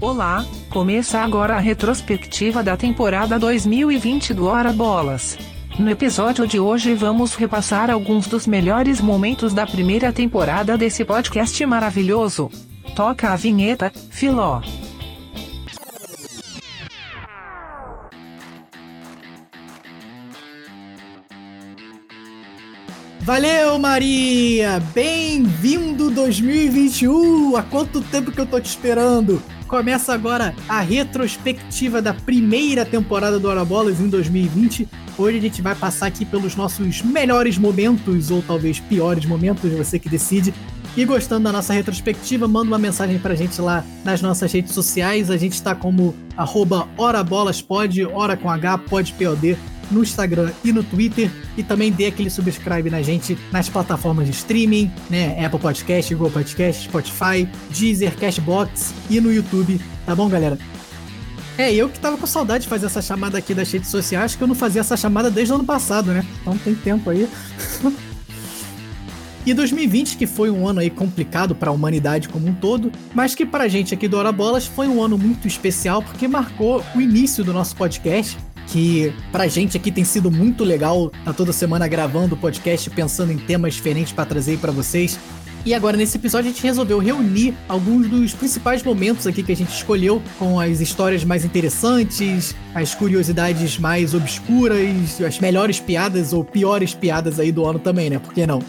[0.00, 5.38] Olá, começa agora a retrospectiva da temporada 2020 do Hora Bolas.
[5.78, 11.64] No episódio de hoje vamos repassar alguns dos melhores momentos da primeira temporada desse podcast
[11.66, 12.50] maravilhoso.
[12.96, 14.60] Toca a vinheta, Filó.
[23.20, 24.80] Valeu, Maria!
[24.92, 27.56] Bem-vindo 2021!
[27.56, 29.40] Há quanto tempo que eu tô te esperando?
[29.72, 34.86] Começa agora a retrospectiva da primeira temporada do Hora Bolas em 2020.
[35.16, 39.98] Hoje a gente vai passar aqui pelos nossos melhores momentos, ou talvez piores momentos, você
[39.98, 40.52] que decide.
[40.94, 45.30] E gostando da nossa retrospectiva, manda uma mensagem pra gente lá nas nossas redes sociais.
[45.30, 49.56] A gente tá como arroba HoraBolasPod, hora com H, pode POD,
[49.92, 51.30] no Instagram e no Twitter.
[51.56, 55.44] E também dê aquele subscribe na gente nas plataformas de streaming, né?
[55.44, 60.58] Apple Podcast, Google Podcast, Spotify, Deezer, Cashbox e no YouTube, tá bom, galera?
[61.58, 64.42] É, eu que tava com saudade de fazer essa chamada aqui das redes sociais, que
[64.42, 66.24] eu não fazia essa chamada desde o ano passado, né?
[66.40, 67.28] Então tem tempo aí.
[69.44, 73.34] E 2020, que foi um ano aí complicado para a humanidade como um todo, mas
[73.34, 77.00] que pra gente aqui do Hora Bolas foi um ano muito especial porque marcou o
[77.00, 78.38] início do nosso podcast,
[78.72, 83.30] que pra gente aqui tem sido muito legal, tá toda semana gravando o podcast pensando
[83.30, 85.18] em temas diferentes para trazer para vocês.
[85.64, 89.56] E agora nesse episódio a gente resolveu reunir alguns dos principais momentos aqui que a
[89.56, 96.42] gente escolheu, com as histórias mais interessantes, as curiosidades mais obscuras, as melhores piadas ou
[96.42, 98.18] piores piadas aí do ano também, né?
[98.18, 98.60] Por que não?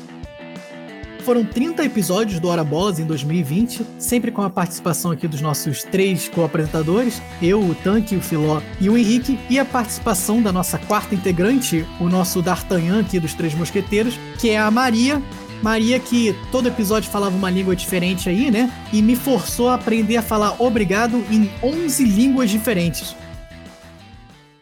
[1.23, 5.81] Foram 30 episódios do Hora Bolas em 2020, sempre com a participação aqui dos nossos
[5.81, 10.77] três co-apresentadores, eu, o Tanque, o Filó e o Henrique, e a participação da nossa
[10.77, 15.23] quarta integrante, o nosso D'Artagnan aqui dos Três Mosqueteiros, que é a Maria,
[15.61, 18.69] Maria que todo episódio falava uma língua diferente aí, né?
[18.91, 23.15] E me forçou a aprender a falar obrigado em 11 línguas diferentes.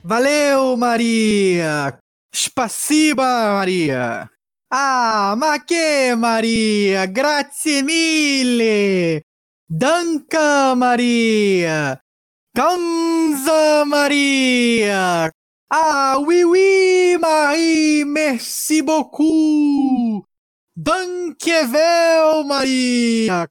[0.03, 1.97] Valeu, Maria!
[2.31, 3.23] Spasiba,
[3.55, 4.30] Maria!
[4.73, 7.05] Ah, ma che Maria!
[7.05, 9.23] Grazie mille!
[9.67, 12.01] Danka Maria!
[12.53, 15.29] Kanza Maria!
[15.67, 18.05] Ah, oui, oui, Marie!
[18.05, 20.25] Merci beaucoup!
[20.73, 23.45] Dankjewel, Maria!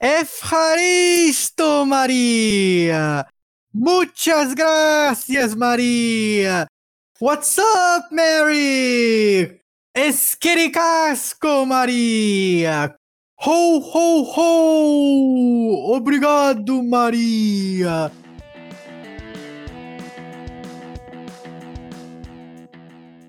[0.00, 3.26] Efharisto, Maria!
[3.74, 6.66] Muchas gracias, Maria!
[7.20, 9.61] What's up, Mary?
[9.94, 12.94] Esquericasco, Maria!
[13.44, 15.94] Ho, ho, ho!
[15.94, 18.10] Obrigado, Maria!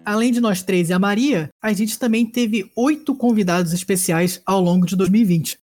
[0.05, 4.61] Além de nós três e a Maria, a gente também teve oito convidados especiais ao
[4.61, 5.59] longo de 2020.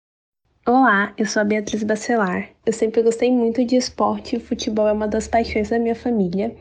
[0.66, 2.50] Olá, eu sou a Beatriz Bacelar.
[2.66, 6.56] Eu sempre gostei muito de esporte e futebol é uma das paixões da minha família.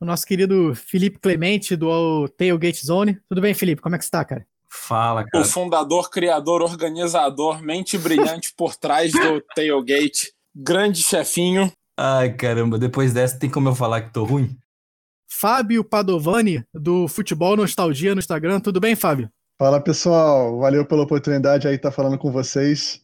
[0.00, 3.18] O nosso querido Felipe Clemente do Tailgate Zone.
[3.28, 3.80] Tudo bem, Felipe?
[3.80, 4.46] Como é que está, cara?
[4.68, 5.44] Fala, cara.
[5.44, 10.32] O fundador, criador, organizador, mente brilhante por trás do Tailgate.
[10.54, 11.72] Grande chefinho.
[11.96, 14.56] Ai, caramba, depois dessa tem como eu falar que tô ruim?
[15.28, 18.60] Fábio Padovani, do Futebol Nostalgia no Instagram.
[18.60, 19.30] Tudo bem, Fábio?
[19.58, 20.58] Fala, pessoal.
[20.58, 23.00] Valeu pela oportunidade aí estar falando com vocês.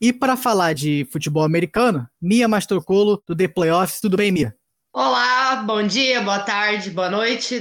[0.00, 4.00] E para falar de futebol americano, Mia Mastrocolo, do The Playoffs.
[4.00, 4.54] Tudo bem, Mia?
[4.92, 7.60] Olá, bom dia, boa tarde, boa noite.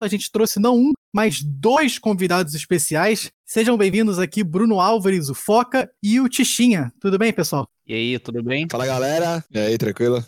[0.00, 3.30] A gente trouxe não um, mas dois convidados especiais.
[3.46, 6.92] Sejam bem-vindos aqui, Bruno Álvares, o Foca, e o Tichinha.
[7.00, 7.68] Tudo bem, pessoal?
[7.86, 8.66] E aí, tudo bem?
[8.68, 9.44] Fala, galera.
[9.50, 10.24] E aí, tranquilo?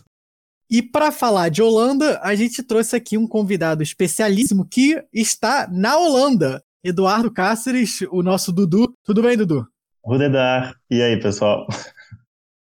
[0.71, 5.97] E para falar de Holanda, a gente trouxe aqui um convidado especialíssimo que está na
[5.97, 6.63] Holanda.
[6.83, 8.95] Eduardo Cáceres, o nosso Dudu.
[9.05, 9.67] Tudo bem, Dudu?
[10.05, 10.77] Rudedar.
[10.91, 11.67] E aí, pessoal?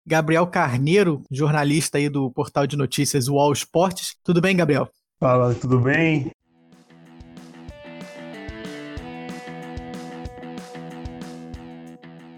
[0.07, 4.15] Gabriel Carneiro, jornalista aí do portal de notícias UOL Esportes.
[4.23, 4.89] Tudo bem, Gabriel?
[5.19, 6.31] Fala, tudo bem?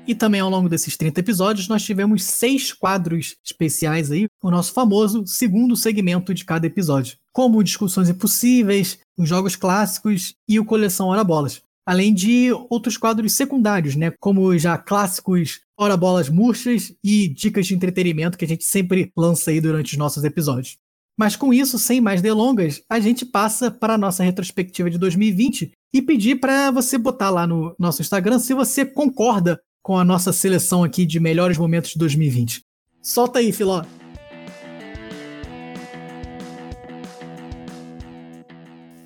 [0.07, 4.73] E também ao longo desses 30 episódios, nós tivemos seis quadros especiais aí, o nosso
[4.73, 11.09] famoso segundo segmento de cada episódio, como discussões impossíveis, os jogos clássicos e o coleção
[11.09, 11.61] Hora Bolas.
[11.85, 14.11] Além de outros quadros secundários, né?
[14.19, 19.49] Como já clássicos Hora Bolas Murchas e dicas de entretenimento que a gente sempre lança
[19.49, 20.77] aí durante os nossos episódios.
[21.17, 25.71] Mas com isso, sem mais delongas, a gente passa para a nossa retrospectiva de 2020
[25.93, 30.33] e pedir para você botar lá no nosso Instagram se você concorda com a nossa
[30.33, 32.61] seleção aqui de melhores momentos de 2020.
[33.01, 33.81] Solta aí, Filó.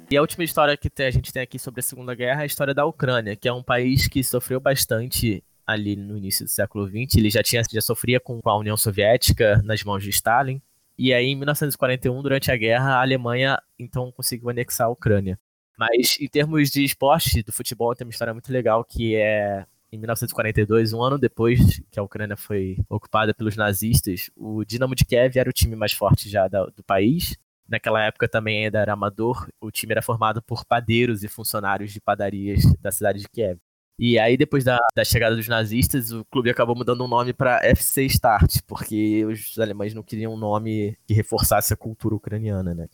[0.10, 2.48] E a última história que a gente tem aqui sobre a Segunda Guerra é a
[2.48, 6.88] história da Ucrânia, que é um país que sofreu bastante ali no início do século
[6.88, 7.18] XX.
[7.18, 10.62] Ele já, tinha, já sofria com a União Soviética nas mãos de Stalin.
[10.98, 15.40] E aí, em 1941, durante a guerra, a Alemanha então conseguiu anexar a Ucrânia.
[15.78, 19.98] Mas em termos de esporte, do futebol, tem uma história muito legal que é em
[19.98, 25.38] 1942, um ano depois que a Ucrânia foi ocupada pelos nazistas, o Dinamo de Kiev
[25.38, 27.38] era o time mais forte já do país.
[27.70, 32.02] Naquela época também ainda era amador, o time era formado por padeiros e funcionários de
[32.02, 33.60] padarias da cidade de Kiev.
[33.98, 37.64] E aí, depois da, da chegada dos nazistas, o clube acabou mudando o nome para
[37.64, 42.88] FC Start, porque os alemães não queriam um nome que reforçasse a cultura ucraniana, né?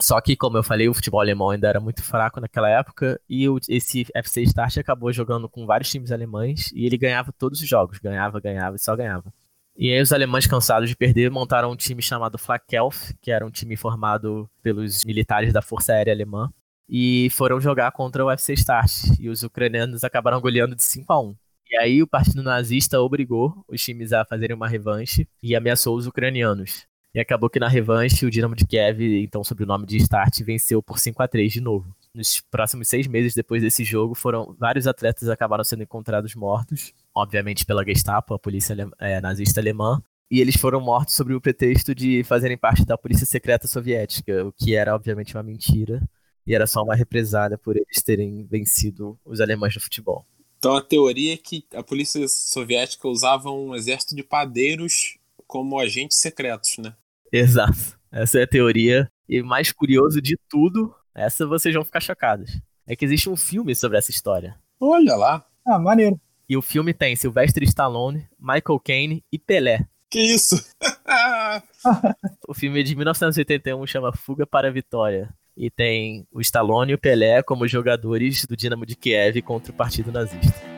[0.00, 3.48] Só que, como eu falei, o futebol alemão ainda era muito fraco naquela época e
[3.48, 7.68] o, esse FC Start acabou jogando com vários times alemães e ele ganhava todos os
[7.68, 9.32] jogos, ganhava, ganhava e só ganhava.
[9.76, 13.50] E aí os alemães cansados de perder montaram um time chamado Flakelf, que era um
[13.50, 16.52] time formado pelos militares da Força Aérea Alemã,
[16.88, 19.18] e foram jogar contra o FC Start.
[19.18, 21.36] E os ucranianos acabaram goleando de 5 a 1
[21.70, 26.06] E aí o partido nazista obrigou os times a fazerem uma revanche e ameaçou os
[26.06, 26.86] ucranianos.
[27.14, 30.40] E acabou que na revanche o Dinamo de Kiev, então sob o nome de Start,
[30.42, 31.94] venceu por 5 a 3 de novo.
[32.12, 37.64] Nos próximos seis meses depois desse jogo, foram vários atletas acabaram sendo encontrados mortos, obviamente
[37.64, 42.24] pela Gestapo, a polícia é, nazista alemã, e eles foram mortos sob o pretexto de
[42.24, 46.02] fazerem parte da polícia secreta soviética, o que era obviamente uma mentira,
[46.46, 50.26] e era só uma represália por eles terem vencido os alemães no futebol.
[50.58, 56.18] Então a teoria é que a polícia soviética usava um exército de padeiros como agentes
[56.18, 56.94] secretos, né?
[57.32, 57.98] Exato.
[58.10, 59.10] Essa é a teoria.
[59.28, 62.60] E mais curioso de tudo, essa vocês vão ficar chocados.
[62.86, 64.58] É que existe um filme sobre essa história.
[64.80, 65.46] Olha lá.
[65.66, 66.20] Ah, maneiro.
[66.48, 69.86] E o filme tem Sylvester Stallone, Michael Caine e Pelé.
[70.10, 70.56] Que isso?
[72.46, 75.34] o filme de 1981 chama Fuga para a Vitória.
[75.56, 79.74] E tem o Stallone e o Pelé como jogadores do Dinamo de Kiev contra o
[79.74, 80.74] Partido Nazista.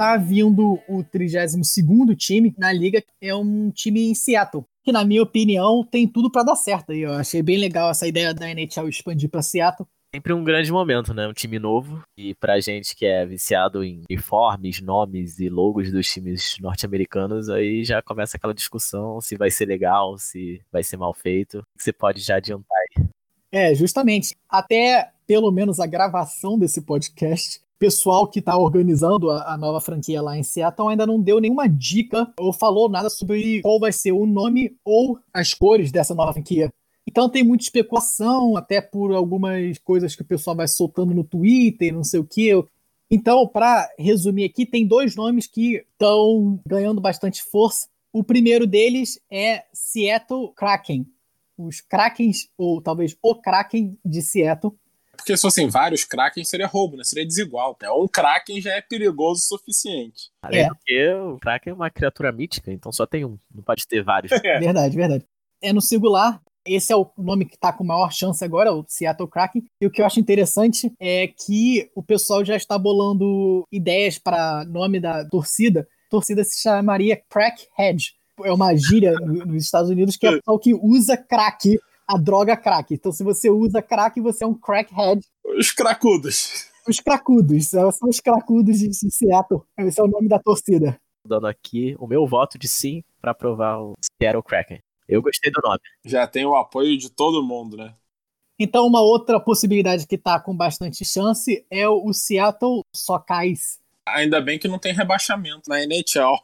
[0.00, 5.22] tá vindo o 32º time na liga, é um time em Seattle, que na minha
[5.22, 6.94] opinião tem tudo para dar certo.
[6.94, 9.86] Eu achei bem legal essa ideia da NHL expandir para Seattle.
[10.12, 11.28] Sempre um grande momento, né?
[11.28, 12.02] Um time novo.
[12.16, 17.84] E pra gente que é viciado em uniformes, nomes e logos dos times norte-americanos, aí
[17.84, 21.64] já começa aquela discussão se vai ser legal, se vai ser mal feito.
[21.78, 23.06] Você pode já adiantar aí?
[23.52, 24.36] É, justamente.
[24.48, 30.20] Até pelo menos a gravação desse podcast, pessoal que está organizando a, a, nova franquia
[30.20, 34.12] lá em Seattle ainda não deu nenhuma dica ou falou nada sobre qual vai ser
[34.12, 36.68] o nome ou as cores dessa nova franquia.
[37.06, 41.92] Então tem muita especulação, até por algumas coisas que o pessoal vai soltando no Twitter,
[41.92, 42.50] não sei o que.
[43.10, 47.88] Então, para resumir aqui, tem dois nomes que estão ganhando bastante força.
[48.12, 51.06] O primeiro deles é Seattle Kraken.
[51.58, 54.74] Os Krakens, ou talvez o Kraken de Seattle,
[55.20, 57.04] porque se fossem vários Kraken, seria roubo, né?
[57.04, 57.76] Seria desigual.
[57.80, 57.90] Né?
[57.90, 60.30] Um Kraken já é perigoso o suficiente.
[60.42, 60.68] Além é.
[60.68, 63.38] porque o Kraken é uma criatura mítica, então só tem um.
[63.54, 64.32] Não pode ter vários.
[64.42, 64.58] É.
[64.58, 65.24] Verdade, verdade.
[65.60, 66.40] É no singular.
[66.66, 69.62] Esse é o nome que tá com maior chance agora, o Seattle Kraken.
[69.80, 74.64] E o que eu acho interessante é que o pessoal já está bolando ideias para
[74.66, 75.88] nome da torcida.
[76.06, 78.14] A torcida se chamaria Crackhead.
[78.42, 81.78] É uma gíria nos Estados Unidos que é o pessoal que usa crack
[82.10, 82.92] a droga crack.
[82.92, 85.24] Então, se você usa crack, você é um crackhead.
[85.56, 86.66] Os cracudos.
[86.88, 87.68] Os cracudos.
[87.68, 89.62] São os cracudos de Seattle.
[89.78, 91.00] Esse é o nome da torcida.
[91.24, 94.80] Dando aqui o meu voto de sim para aprovar o Seattle Kraken.
[95.10, 95.80] Eu gostei do nome.
[96.04, 97.92] Já tem o apoio de todo mundo, né?
[98.56, 103.80] Então, uma outra possibilidade que tá com bastante chance é o Seattle Socais.
[104.06, 106.38] Ainda bem que não tem rebaixamento na NHL.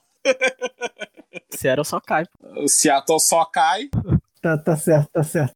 [1.50, 2.24] Seattle só cai.
[2.56, 3.88] O Seattle só cai.
[4.42, 5.54] Tá, tá certo, tá certo.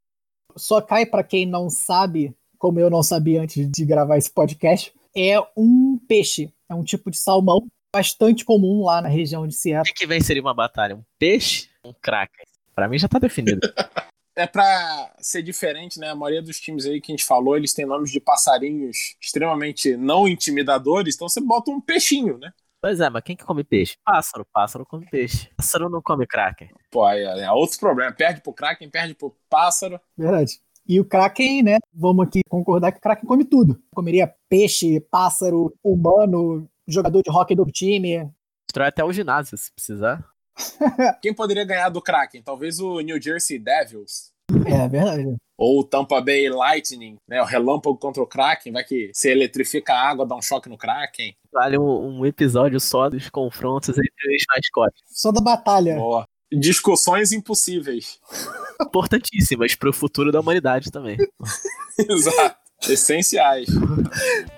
[0.55, 4.93] Só cai para quem não sabe, como eu não sabia antes de gravar esse podcast,
[5.17, 9.91] é um peixe, é um tipo de salmão bastante comum lá na região de Seattle.
[9.91, 10.95] O que, que venceria uma batalha?
[10.95, 11.69] Um peixe?
[11.85, 12.50] Um kraken?
[12.75, 13.61] Para mim já tá definido.
[14.37, 16.11] é para ser diferente, né?
[16.11, 19.97] A maioria dos times aí que a gente falou, eles têm nomes de passarinhos extremamente
[19.97, 22.53] não intimidadores, então você bota um peixinho, né?
[22.83, 23.97] Pois é, mas quem que come peixe?
[24.03, 24.47] Pássaro.
[24.51, 25.51] Pássaro come peixe.
[25.55, 26.71] Pássaro não come Kraken.
[26.91, 28.11] Pô, é, é outro problema.
[28.11, 30.01] Perde pro Kraken, perde pro pássaro.
[30.17, 30.59] Verdade.
[30.89, 31.79] E o Kraken, né?
[31.93, 33.79] Vamos aqui concordar que o Kraken come tudo.
[33.95, 38.31] Comeria peixe, pássaro, humano, jogador de hockey do time.
[38.67, 40.25] Destrói até o ginásio, se precisar.
[41.23, 42.43] Quem poderia ganhar do Kraken?
[42.43, 44.31] Talvez o New Jersey Devils.
[44.67, 45.37] É verdade.
[45.57, 47.41] Ou o Tampa Bay Lightning, né?
[47.43, 50.79] O relâmpago contra o Kraken, vai que se eletrifica a água, dá um choque no
[50.79, 51.35] Kraken.
[51.53, 55.03] Vale um, um episódio só dos confrontos entre os mascotes.
[55.07, 55.97] Só da batalha.
[55.97, 56.27] Boa.
[56.53, 58.19] Discussões impossíveis.
[58.81, 61.17] Importantíssimas para o futuro da humanidade também.
[61.99, 62.57] Exato.
[62.89, 63.69] Essenciais.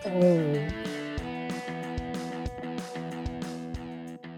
[0.05, 0.92] É.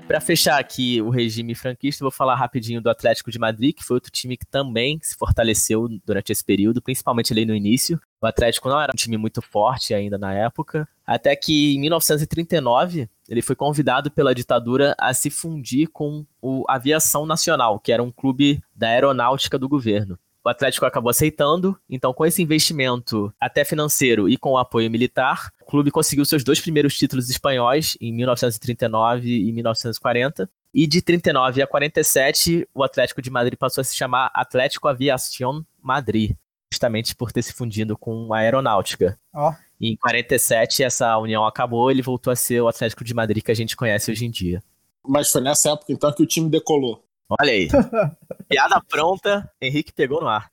[0.07, 3.97] Para fechar aqui o regime franquista, vou falar rapidinho do Atlético de Madrid, que foi
[3.97, 7.99] outro time que também se fortaleceu durante esse período, principalmente ali no início.
[8.21, 13.09] O Atlético não era um time muito forte ainda na época, até que em 1939
[13.31, 18.13] ele foi convidado pela ditadura a se fundir com o Aviação Nacional, que era um
[18.13, 20.19] clube da aeronáutica do governo.
[20.45, 25.51] O Atlético acabou aceitando, então com esse investimento até financeiro e com o apoio militar,
[25.63, 30.51] o clube conseguiu seus dois primeiros títulos espanhóis em 1939 e 1940.
[30.75, 35.65] E de 39 a 47, o Atlético de Madrid passou a se chamar Atlético Aviación
[35.81, 36.33] Madrid,
[36.71, 39.19] justamente por ter se fundido com a aeronáutica.
[39.33, 39.55] Ó.
[39.81, 43.53] E em 47 essa união acabou, ele voltou a ser o Atlético de Madrid que
[43.53, 44.63] a gente conhece hoje em dia.
[45.07, 47.04] Mas foi nessa época então que o time decolou.
[47.29, 47.69] Olha aí.
[48.49, 50.49] Piada pronta, Henrique pegou no ar.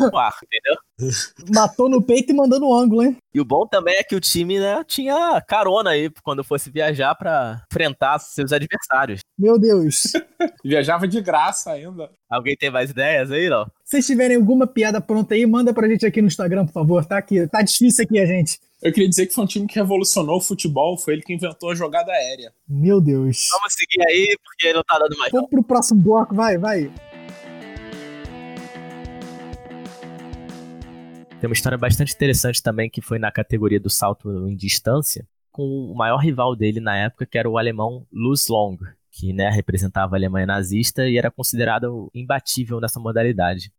[0.00, 0.76] No ar, entendeu?
[1.52, 3.16] Matou no peito e mandou no ângulo, hein?
[3.34, 7.14] E o bom também é que o time né, tinha carona aí quando fosse viajar
[7.14, 9.20] pra enfrentar seus adversários.
[9.38, 10.12] Meu Deus.
[10.64, 12.10] Viajava de graça ainda.
[12.30, 13.64] Alguém tem mais ideias aí, não?
[13.84, 17.04] Se vocês tiverem alguma piada pronta aí, manda pra gente aqui no Instagram, por favor,
[17.04, 17.18] tá?
[17.18, 18.58] aqui tá difícil aqui a gente.
[18.86, 21.72] Eu queria dizer que foi um time que revolucionou o futebol, foi ele que inventou
[21.72, 22.52] a jogada aérea.
[22.68, 23.48] Meu Deus.
[23.50, 25.32] Vamos seguir aí, porque não tá dando mais.
[25.32, 26.88] Vamos pro próximo bloco, vai, vai.
[31.40, 35.64] Tem uma história bastante interessante também que foi na categoria do salto em distância, com
[35.64, 38.78] o maior rival dele na época, que era o alemão Luz Long,
[39.10, 43.72] que né, representava a Alemanha nazista e era considerado imbatível nessa modalidade.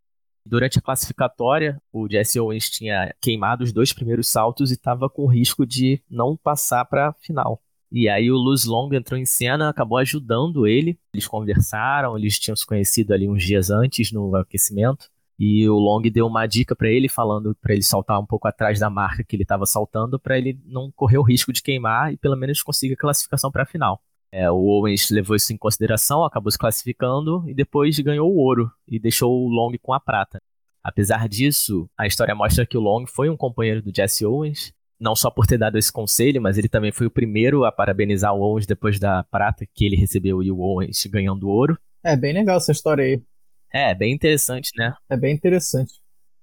[0.48, 5.28] Durante a classificatória, o Jesse Owens tinha queimado os dois primeiros saltos e estava com
[5.28, 7.62] risco de não passar para a final.
[7.92, 10.98] E aí o Luz Long entrou em cena, acabou ajudando ele.
[11.14, 15.10] Eles conversaram, eles tinham se conhecido ali uns dias antes no aquecimento.
[15.38, 18.80] E o Long deu uma dica para ele, falando para ele saltar um pouco atrás
[18.80, 22.18] da marca que ele estava saltando, para ele não correr o risco de queimar e
[22.18, 24.02] pelo menos conseguir a classificação para a final.
[24.32, 28.72] É, o Owens levou isso em consideração, acabou se classificando e depois ganhou o ouro
[28.88, 30.42] e deixou o Long com a prata.
[30.84, 35.16] Apesar disso, a história mostra que o Long foi um companheiro do Jesse Owens, não
[35.16, 38.42] só por ter dado esse conselho, mas ele também foi o primeiro a parabenizar o
[38.42, 41.78] Owens depois da prata que ele recebeu e o Owens ganhando o ouro.
[42.04, 43.22] É bem legal essa história aí.
[43.72, 44.94] É, bem interessante, né?
[45.10, 45.94] É bem interessante.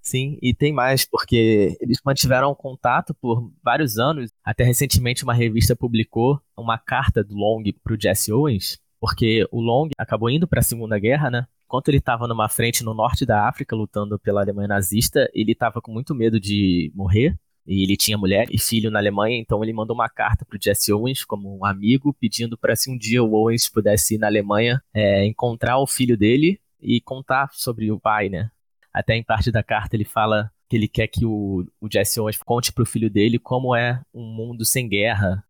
[0.04, 4.30] Sim, e tem mais, porque eles mantiveram contato por vários anos.
[4.44, 9.88] Até recentemente uma revista publicou uma carta do Long pro Jesse Owens, porque o Long
[9.96, 11.46] acabou indo para a Segunda Guerra, né?
[11.64, 15.80] Enquanto ele estava numa frente no norte da África lutando pela Alemanha nazista, ele estava
[15.80, 17.34] com muito medo de morrer.
[17.66, 20.92] E ele tinha mulher e filho na Alemanha, então ele mandou uma carta pro Jesse
[20.92, 24.82] Owens como um amigo, pedindo para se um dia o Owens pudesse ir na Alemanha
[24.92, 28.50] é, encontrar o filho dele e contar sobre o pai, né?
[28.94, 32.38] Até em parte da carta ele fala que ele quer que o, o Jesse Owens
[32.38, 35.44] conte pro filho dele como é um mundo sem guerra.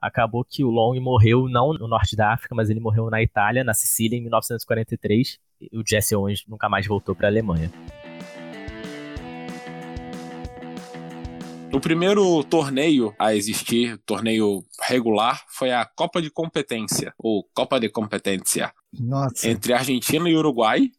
[0.00, 3.64] Acabou que o Long morreu não no norte da África, mas ele morreu na Itália,
[3.64, 5.40] na Sicília, em 1943.
[5.60, 7.68] E o Jesse Owens nunca mais voltou para a Alemanha.
[11.72, 17.88] O primeiro torneio a existir, torneio regular, foi a Copa de Competência, ou Copa de
[17.88, 19.48] Competência, Nossa.
[19.48, 20.92] entre Argentina e Uruguai.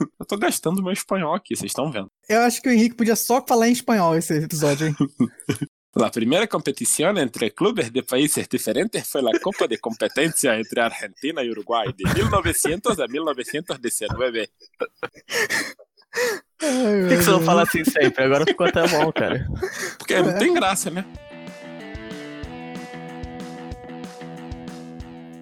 [0.18, 2.10] Eu tô gastando meu espanhol aqui, vocês estão vendo.
[2.28, 4.96] Eu acho que o Henrique podia só falar em espanhol esse episódio, hein?
[5.96, 11.40] La primera competición entre clubes de países diferentes fue la Copa de Competencia entre Argentina
[11.44, 14.50] y Uruguay de 1900 a 1919.
[16.10, 18.24] Por que, que você não fala assim sempre?
[18.24, 19.46] Agora ficou até bom, cara.
[19.96, 21.04] Porque não tem graça, né?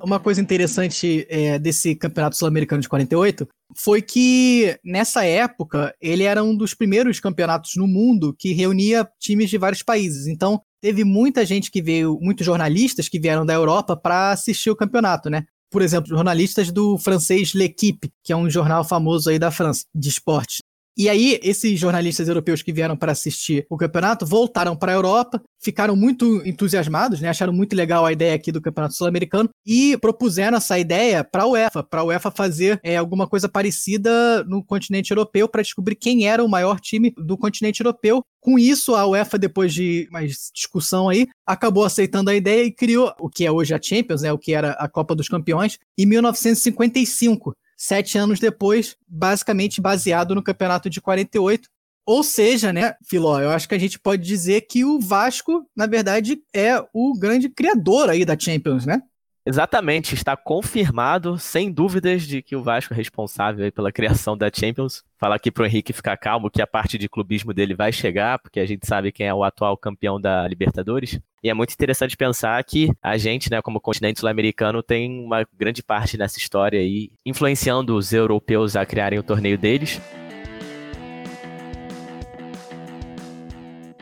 [0.03, 6.43] Uma coisa interessante é, desse campeonato sul-americano de 48 foi que, nessa época, ele era
[6.43, 10.27] um dos primeiros campeonatos no mundo que reunia times de vários países.
[10.27, 14.77] Então, teve muita gente que veio, muitos jornalistas que vieram da Europa para assistir o
[14.77, 15.45] campeonato, né?
[15.71, 20.09] Por exemplo, jornalistas do francês L'Equipe, que é um jornal famoso aí da França, de
[20.09, 20.59] esportes.
[20.97, 25.43] E aí, esses jornalistas europeus que vieram para assistir o campeonato voltaram para a Europa,
[25.59, 27.31] ficaram muito entusiasmados, né?
[27.31, 31.47] acharam muito legal a ideia aqui do Campeonato Sul-Americano e propuseram essa ideia para a
[31.47, 36.27] UEFA, para a UEFA fazer é, alguma coisa parecida no continente europeu para descobrir quem
[36.27, 38.23] era o maior time do continente europeu.
[38.41, 43.15] Com isso, a UEFA, depois de mais discussão aí, acabou aceitando a ideia e criou
[43.19, 44.33] o que é hoje a Champions, né?
[44.33, 50.43] o que era a Copa dos Campeões, em 1955 sete anos depois, basicamente baseado no
[50.43, 51.69] campeonato de 48.
[52.07, 55.87] Ou seja, né, Filó, eu acho que a gente pode dizer que o Vasco, na
[55.87, 59.03] verdade, é o grande criador aí da Champions, né?
[59.45, 65.03] Exatamente, está confirmado, sem dúvidas, de que o Vasco é responsável pela criação da Champions.
[65.19, 68.61] Falar aqui pro Henrique ficar calmo que a parte de clubismo dele vai chegar, porque
[68.61, 71.19] a gente sabe quem é o atual campeão da Libertadores.
[71.43, 75.83] E é muito interessante pensar que a gente, né, como continente sul-americano, tem uma grande
[75.83, 80.01] parte nessa história aí, influenciando os europeus a criarem o torneio deles.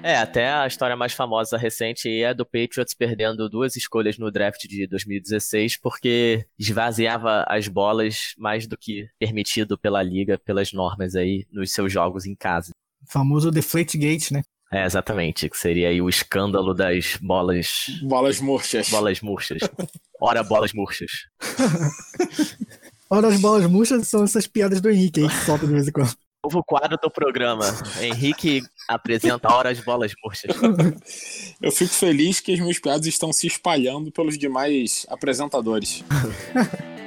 [0.02, 4.66] É, até a história mais famosa recente é do Patriots perdendo duas escolhas no draft
[4.66, 11.47] de 2016 porque esvaziava as bolas mais do que permitido pela liga, pelas normas aí
[11.52, 12.71] nos seus jogos em casa.
[13.07, 14.42] O famoso Deflategate, né?
[14.73, 17.87] É, exatamente, que seria aí o escândalo das bolas...
[18.02, 18.88] Bolas murchas.
[18.88, 19.59] Bolas murchas.
[20.21, 21.11] Ora, bolas murchas.
[23.11, 25.92] Ora, as bolas murchas são essas piadas do Henrique aí que solta de vez em
[25.92, 26.14] quando.
[26.42, 27.66] Novo quadro do programa.
[28.00, 30.56] Henrique apresenta Horas Bolas Murchas.
[31.61, 36.02] Eu fico feliz que as minhas piadas estão se espalhando pelos demais apresentadores.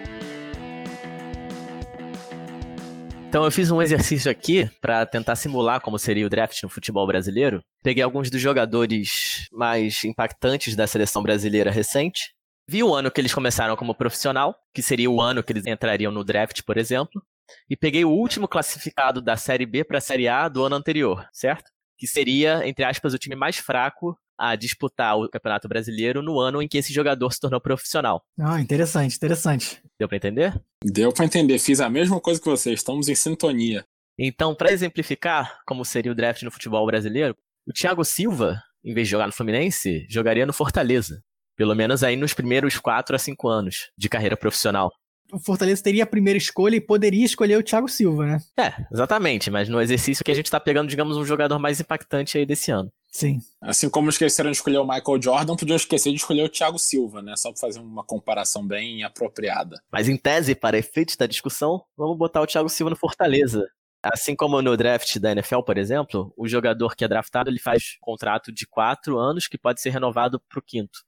[3.27, 7.07] Então eu fiz um exercício aqui para tentar simular como seria o draft no futebol
[7.07, 7.63] brasileiro.
[7.81, 12.31] Peguei alguns dos jogadores mais impactantes da seleção brasileira recente.
[12.69, 16.11] Vi o ano que eles começaram como profissional, que seria o ano que eles entrariam
[16.11, 17.23] no draft, por exemplo
[17.69, 21.27] e peguei o último classificado da Série B para a Série A do ano anterior,
[21.31, 21.71] certo?
[21.97, 26.61] Que seria, entre aspas, o time mais fraco a disputar o Campeonato Brasileiro no ano
[26.61, 28.23] em que esse jogador se tornou profissional.
[28.39, 29.81] Ah, interessante, interessante.
[29.97, 30.61] Deu para entender?
[30.83, 31.59] Deu para entender.
[31.59, 32.73] Fiz a mesma coisa que você.
[32.73, 33.85] Estamos em sintonia.
[34.17, 37.35] Então, para exemplificar como seria o draft no futebol brasileiro,
[37.67, 41.23] o Thiago Silva, em vez de jogar no Fluminense, jogaria no Fortaleza.
[41.55, 44.91] Pelo menos aí nos primeiros 4 a 5 anos de carreira profissional
[45.31, 48.37] o Fortaleza teria a primeira escolha e poderia escolher o Thiago Silva, né?
[48.57, 52.37] É, exatamente, mas no exercício que a gente tá pegando, digamos, um jogador mais impactante
[52.37, 52.91] aí desse ano.
[53.11, 53.39] Sim.
[53.61, 57.21] Assim como esqueceram de escolher o Michael Jordan, podiam esquecer de escolher o Thiago Silva,
[57.21, 57.35] né?
[57.35, 59.81] Só pra fazer uma comparação bem apropriada.
[59.91, 63.67] Mas em tese, para efeitos da discussão, vamos botar o Thiago Silva no Fortaleza.
[64.01, 67.97] Assim como no draft da NFL, por exemplo, o jogador que é draftado ele faz
[68.01, 70.99] contrato de quatro anos que pode ser renovado para o quinto.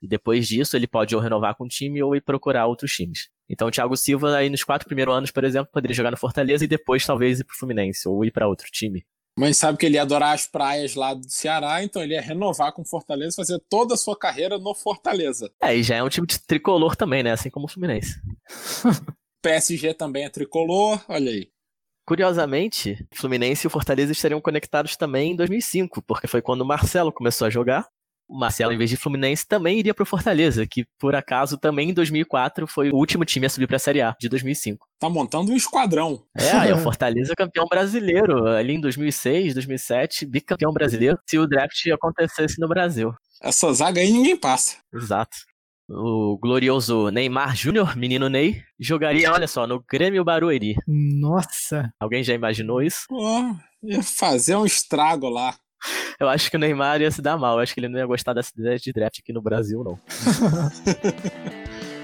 [0.00, 3.30] E depois disso, ele pode ou renovar com o time ou ir procurar outros times.
[3.48, 6.64] Então, o Thiago Silva, aí nos quatro primeiros anos, por exemplo, poderia jogar no Fortaleza
[6.64, 9.04] e depois talvez ir pro Fluminense ou ir para outro time.
[9.38, 12.72] Mas sabe que ele ia adorar as praias lá do Ceará, então ele ia renovar
[12.72, 15.52] com o Fortaleza e fazer toda a sua carreira no Fortaleza.
[15.62, 17.32] É, e já é um time de tricolor também, né?
[17.32, 18.18] Assim como o Fluminense.
[19.42, 21.50] PSG também é tricolor, olha aí.
[22.06, 27.12] Curiosamente, Fluminense e o Fortaleza estariam conectados também em 2005, porque foi quando o Marcelo
[27.12, 27.86] começou a jogar
[28.28, 31.90] o Marcelo, em vez de Fluminense, também iria para o Fortaleza, que por acaso também
[31.90, 34.86] em 2004 foi o último time a subir para a Série A de 2005.
[34.98, 36.22] Tá montando um esquadrão.
[36.36, 41.86] É, é o Fortaleza campeão brasileiro ali em 2006, 2007, bicampeão brasileiro, se o draft
[41.88, 43.14] acontecesse no Brasil.
[43.42, 44.78] Essa zaga aí ninguém passa.
[44.92, 45.36] Exato.
[45.88, 50.74] O glorioso Neymar Júnior, menino Ney, jogaria, olha só, no Grêmio Barueri.
[50.84, 51.92] Nossa!
[52.00, 53.04] Alguém já imaginou isso?
[53.08, 55.54] Pô, ia fazer um estrago lá.
[56.20, 57.56] Eu acho que o Neymar ia se dar mal.
[57.56, 59.98] Eu acho que ele não ia gostar dessa ideia de draft aqui no Brasil, não.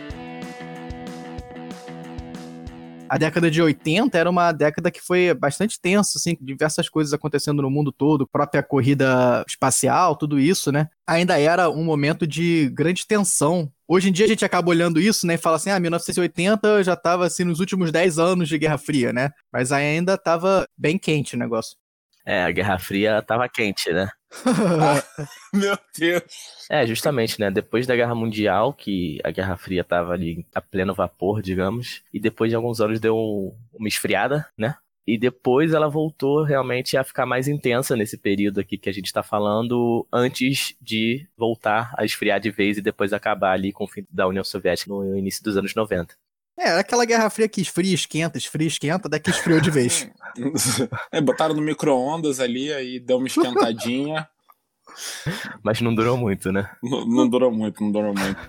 [3.12, 7.60] a década de 80 era uma década que foi bastante tensa, assim, diversas coisas acontecendo
[7.60, 10.88] no mundo todo, própria corrida espacial, tudo isso, né?
[11.06, 13.70] Ainda era um momento de grande tensão.
[13.86, 16.96] Hoje em dia a gente acaba olhando isso, né, e fala assim, ah, 1980 já
[16.96, 19.28] tava, assim, nos últimos 10 anos de Guerra Fria, né?
[19.52, 21.76] Mas ainda tava bem quente o negócio.
[22.24, 24.08] É, a Guerra Fria tava quente, né?
[25.52, 26.66] Meu Deus.
[26.70, 27.50] É, justamente, né?
[27.50, 32.20] Depois da Guerra Mundial, que a Guerra Fria tava ali a pleno vapor, digamos, e
[32.20, 34.76] depois de alguns anos deu um, uma esfriada, né?
[35.04, 39.06] E depois ela voltou realmente a ficar mais intensa nesse período aqui que a gente
[39.06, 43.88] está falando, antes de voltar a esfriar de vez e depois acabar ali com o
[43.88, 46.14] fim da União Soviética no início dos anos 90.
[46.58, 50.08] É, aquela Guerra Fria que esfria, esquenta, esfria, esquenta, daqui esfriou de vez.
[51.10, 54.28] é, botaram no micro-ondas ali, aí deu uma esquentadinha.
[55.62, 56.70] Mas não durou muito, né?
[56.82, 58.40] Não, não durou muito, não durou muito.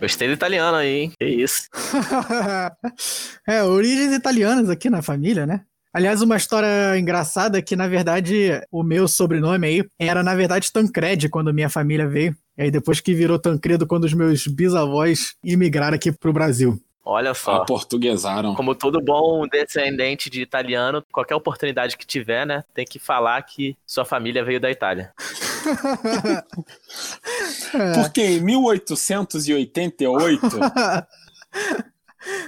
[0.00, 1.12] Gostei do italiano aí, hein?
[1.18, 1.68] Que isso.
[3.46, 5.64] é, origens italianas aqui na família, né?
[5.94, 10.72] Aliás, uma história engraçada é que, na verdade, o meu sobrenome aí era, na verdade,
[10.72, 12.36] Tancred quando minha família veio.
[12.58, 16.82] E aí, depois que virou Tancredo, quando os meus bisavós imigraram aqui pro Brasil.
[17.04, 17.56] Olha só.
[17.56, 18.56] Ah, portuguesaram.
[18.56, 23.76] Como todo bom descendente de italiano, qualquer oportunidade que tiver, né, tem que falar que
[23.86, 25.12] sua família veio da Itália.
[27.94, 30.58] Porque em 1888 e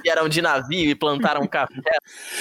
[0.03, 1.97] vieram de navio e plantaram café.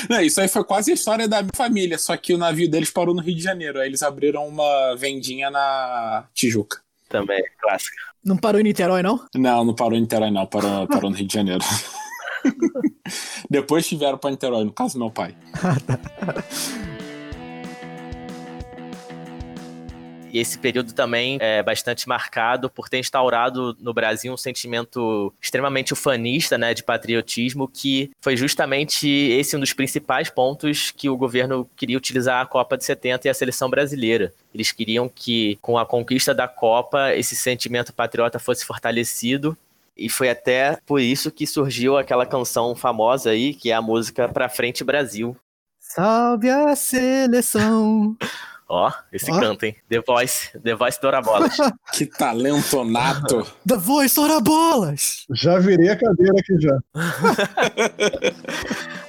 [0.09, 2.91] Não, isso aí foi quase a história da minha família, só que o navio deles
[2.91, 3.79] parou no Rio de Janeiro.
[3.79, 6.79] Aí eles abriram uma vendinha na Tijuca.
[7.09, 7.95] Também, clássica.
[8.23, 9.23] Não parou em Niterói, não?
[9.35, 10.47] Não, não parou em Niterói, não.
[10.47, 11.63] Parou, parou no Rio de Janeiro.
[13.49, 15.35] Depois tiveram pra Niterói, no caso, meu pai.
[20.35, 25.93] E esse período também é bastante marcado por ter instaurado no Brasil um sentimento extremamente
[25.93, 31.65] ufanista, né, de patriotismo, que foi justamente esse um dos principais pontos que o governo
[31.77, 34.33] queria utilizar a Copa de 70 e a seleção brasileira.
[34.53, 39.57] Eles queriam que, com a conquista da Copa, esse sentimento patriota fosse fortalecido
[39.95, 44.27] e foi até por isso que surgiu aquela canção famosa aí, que é a música
[44.27, 45.33] Pra Frente Brasil.
[45.79, 48.17] Salve a seleção!
[48.67, 49.39] Ó, esse Ó.
[49.39, 49.75] canto, hein?
[49.87, 51.55] The Voice, The Voice Dorabolas.
[51.93, 53.45] que talento nato.
[53.67, 55.25] The Voice Dorabolas!
[55.31, 56.79] Já virei a cadeira aqui já.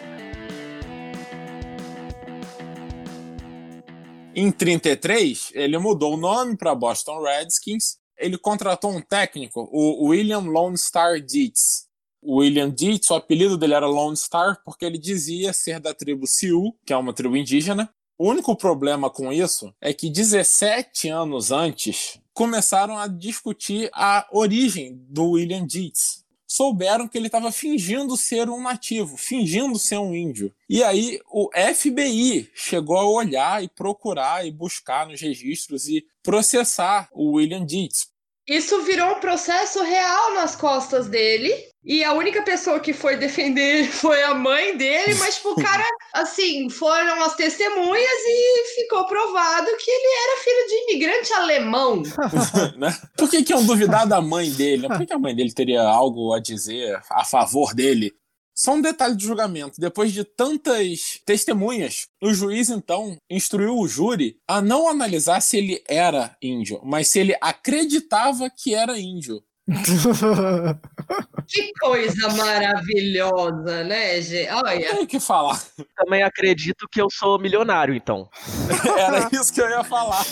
[4.34, 7.98] em 33, ele mudou o nome para Boston Redskins.
[8.18, 11.86] Ele contratou um técnico, o William Lone Star Dietz.
[12.22, 16.26] O William Dietz, o apelido dele era Lone Star porque ele dizia ser da tribo
[16.26, 21.50] Sioux, que é uma tribo indígena, o único problema com isso é que 17 anos
[21.50, 26.24] antes começaram a discutir a origem do William Dietz.
[26.46, 30.54] Souberam que ele estava fingindo ser um nativo, fingindo ser um índio.
[30.68, 37.08] E aí o FBI chegou a olhar e procurar e buscar nos registros e processar
[37.12, 38.16] o William Dietz
[38.48, 41.52] isso virou um processo real nas costas dele.
[41.86, 45.54] E a única pessoa que foi defender ele foi a mãe dele, mas, tipo, o
[45.54, 52.02] cara, assim, foram as testemunhas e ficou provado que ele era filho de imigrante alemão.
[52.76, 52.98] né?
[53.16, 54.88] Por que, que iam duvidar da mãe dele?
[54.88, 58.12] Por que, que a mãe dele teria algo a dizer a favor dele?
[58.52, 64.38] Só um detalhe de julgamento: depois de tantas testemunhas, o juiz então instruiu o júri
[64.48, 69.42] a não analisar se ele era índio, mas se ele acreditava que era índio.
[71.48, 74.48] que coisa maravilhosa, né, gente?
[74.50, 74.90] Olha.
[74.96, 75.60] Tem que falar.
[75.96, 78.28] Também acredito que eu sou milionário, então.
[78.96, 80.24] Era isso que eu ia falar.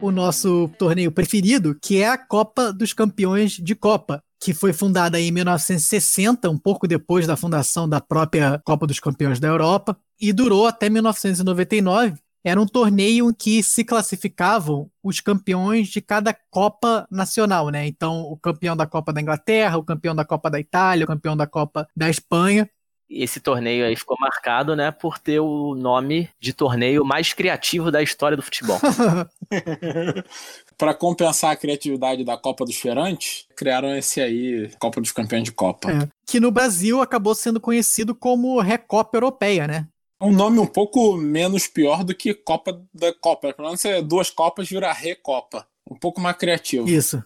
[0.00, 5.18] o nosso torneio preferido, que é a Copa dos Campeões de Copa, que foi fundada
[5.20, 10.32] em 1960, um pouco depois da fundação da própria Copa dos Campeões da Europa, e
[10.32, 12.14] durou até 1999.
[12.46, 17.88] Era um torneio em que se classificavam os campeões de cada Copa nacional, né?
[17.88, 21.36] Então, o campeão da Copa da Inglaterra, o campeão da Copa da Itália, o campeão
[21.36, 22.70] da Copa da Espanha
[23.08, 28.02] esse torneio aí ficou marcado, né, por ter o nome de torneio mais criativo da
[28.02, 28.80] história do futebol.
[30.76, 35.52] Para compensar a criatividade da Copa dos Feirantes, criaram esse aí, Copa dos Campeões de
[35.52, 35.90] Copa.
[35.90, 39.86] É, que no Brasil acabou sendo conhecido como Recopa Europeia, né?
[40.20, 43.52] Um nome um pouco menos pior do que Copa da Copa.
[43.52, 45.66] Pelo menos é duas Copas vira Recopa.
[45.88, 46.88] Um pouco mais criativo.
[46.88, 47.22] Isso.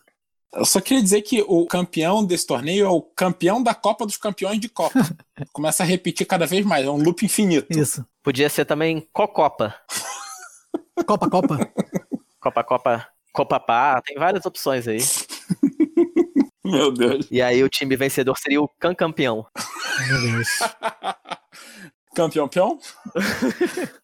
[0.53, 4.17] Eu só queria dizer que o campeão desse torneio é o campeão da Copa dos
[4.17, 4.99] Campeões de Copa.
[5.53, 7.79] Começa a repetir cada vez mais, é um loop infinito.
[7.79, 8.05] Isso.
[8.23, 9.75] Podia ser também Cocopa.
[11.07, 11.73] Copa, Copa.
[12.41, 13.09] Copa, Copa.
[13.33, 14.99] Copa Pá, tem várias opções aí.
[16.65, 17.29] Meu Deus.
[17.31, 19.47] E aí o time vencedor seria o Can Campeão.
[20.09, 20.49] Meu Deus.
[22.15, 22.79] Campeão, peão?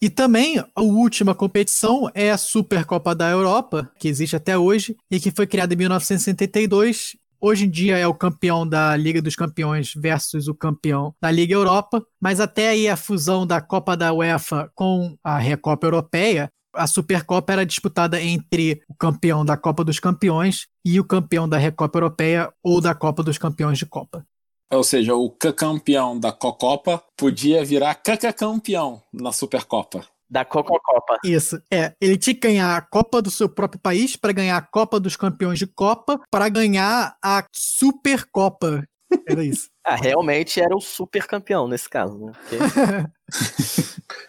[0.00, 5.18] E também a última competição é a Supercopa da Europa, que existe até hoje e
[5.18, 7.16] que foi criada em 1972.
[7.40, 11.52] Hoje em dia é o campeão da Liga dos Campeões versus o campeão da Liga
[11.52, 16.86] Europa, mas até aí a fusão da Copa da UEFA com a Recopa Europeia, a
[16.86, 21.98] Supercopa era disputada entre o campeão da Copa dos Campeões e o campeão da Recopa
[21.98, 24.24] Europeia ou da Copa dos Campeões de Copa.
[24.70, 27.94] Ou seja, o campeão da Cocopa podia virar
[28.36, 30.04] campeão na Supercopa.
[30.30, 31.18] Da Cococopa.
[31.24, 31.60] Isso.
[31.72, 35.00] É, ele tinha que ganhar a Copa do seu próprio país para ganhar a Copa
[35.00, 38.84] dos Campeões de Copa para ganhar a Supercopa.
[39.26, 39.70] Era isso.
[39.82, 42.32] ah, realmente era o super campeão nesse caso, né?
[42.42, 42.56] Porque...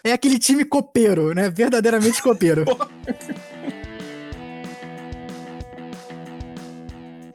[0.08, 1.50] é aquele time copeiro, né?
[1.50, 2.64] Verdadeiramente copeiro.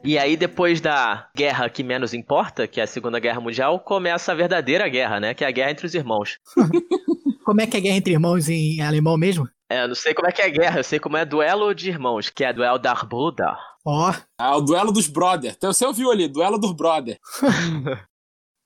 [0.06, 4.30] E aí, depois da guerra que menos importa, que é a Segunda Guerra Mundial, começa
[4.30, 5.34] a verdadeira guerra, né?
[5.34, 6.38] Que é a guerra entre os irmãos.
[7.44, 9.48] como é que é a guerra entre irmãos em alemão mesmo?
[9.68, 11.90] É, não sei como é que é a guerra, eu sei como é duelo de
[11.90, 13.56] irmãos, que é duelo da Bruder.
[13.84, 14.10] Ó.
[14.10, 14.14] Oh.
[14.38, 15.54] Ah, o duelo dos brother.
[15.56, 17.18] Então você ouviu ali, duelo dos brother.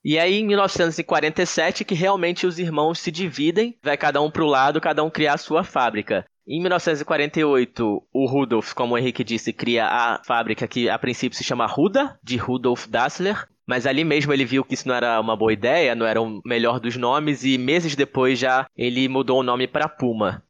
[0.03, 4.81] E aí, em 1947, que realmente os irmãos se dividem, vai cada um pro lado,
[4.81, 6.25] cada um criar a sua fábrica.
[6.47, 11.45] Em 1948, o Rudolf, como o Henrique disse, cria a fábrica que a princípio se
[11.45, 13.47] chama Ruda, de Rudolf Dassler.
[13.67, 16.41] Mas ali mesmo ele viu que isso não era uma boa ideia, não era o
[16.45, 20.43] melhor dos nomes, e meses depois já ele mudou o nome para Puma.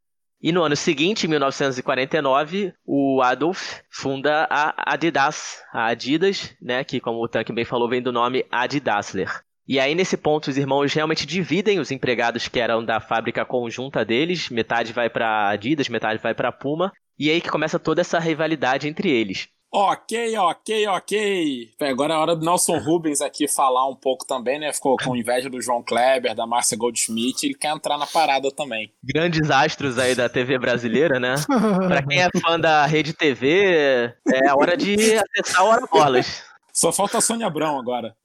[0.42, 6.98] E no ano seguinte, em 1949, o Adolf funda a Adidas, a Adidas, né, que
[6.98, 9.44] como o Tank bem falou, vem do nome Adidasler.
[9.70, 14.04] E aí, nesse ponto, os irmãos realmente dividem os empregados que eram da fábrica conjunta
[14.04, 14.48] deles.
[14.48, 16.92] Metade vai para Adidas, metade vai para Puma.
[17.16, 19.46] E aí que começa toda essa rivalidade entre eles.
[19.72, 21.70] Ok, ok, ok.
[21.82, 24.72] Agora é a hora do Nelson Rubens aqui falar um pouco também, né?
[24.72, 28.92] Ficou com inveja do João Kleber, da Márcia Goldschmidt, ele quer entrar na parada também.
[29.00, 31.36] Grandes astros aí da TV brasileira, né?
[31.86, 36.42] pra quem é fã da Rede TV, é a hora de acessar o Hora Bolas.
[36.72, 38.16] Só falta a Sônia Abrão agora.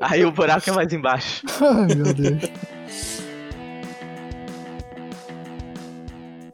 [0.00, 1.44] Aí o buraco é mais embaixo.
[1.60, 2.42] Ai, meu Deus.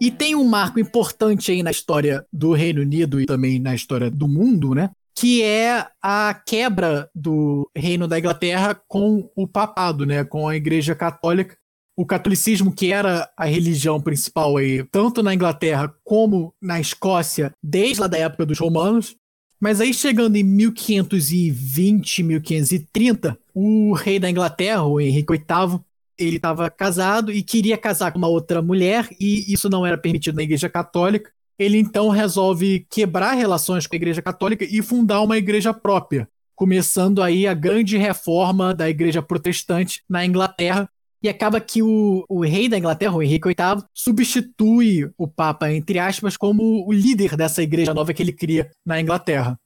[0.01, 4.11] E tem um marco importante aí na história do Reino Unido e também na história
[4.11, 4.91] do mundo, né?
[5.15, 10.25] Que é a quebra do Reino da Inglaterra com o papado, né?
[10.25, 11.57] Com a Igreja Católica.
[11.97, 18.03] O catolicismo, que era a religião principal aí, tanto na Inglaterra como na Escócia, desde
[18.03, 19.17] lá da época dos romanos.
[19.61, 25.81] Mas aí chegando em 1520, 1530, o rei da Inglaterra, o Henrique VIII,
[26.19, 30.37] ele estava casado e queria casar com uma outra mulher e isso não era permitido
[30.37, 31.31] na Igreja Católica.
[31.59, 37.23] Ele então resolve quebrar relações com a Igreja Católica e fundar uma igreja própria, começando
[37.23, 40.88] aí a grande reforma da Igreja Protestante na Inglaterra.
[41.27, 45.99] E acaba que o, o rei da Inglaterra, o Henrique VIII, substitui o Papa, entre
[45.99, 49.59] aspas, como o líder dessa igreja nova que ele cria na Inglaterra.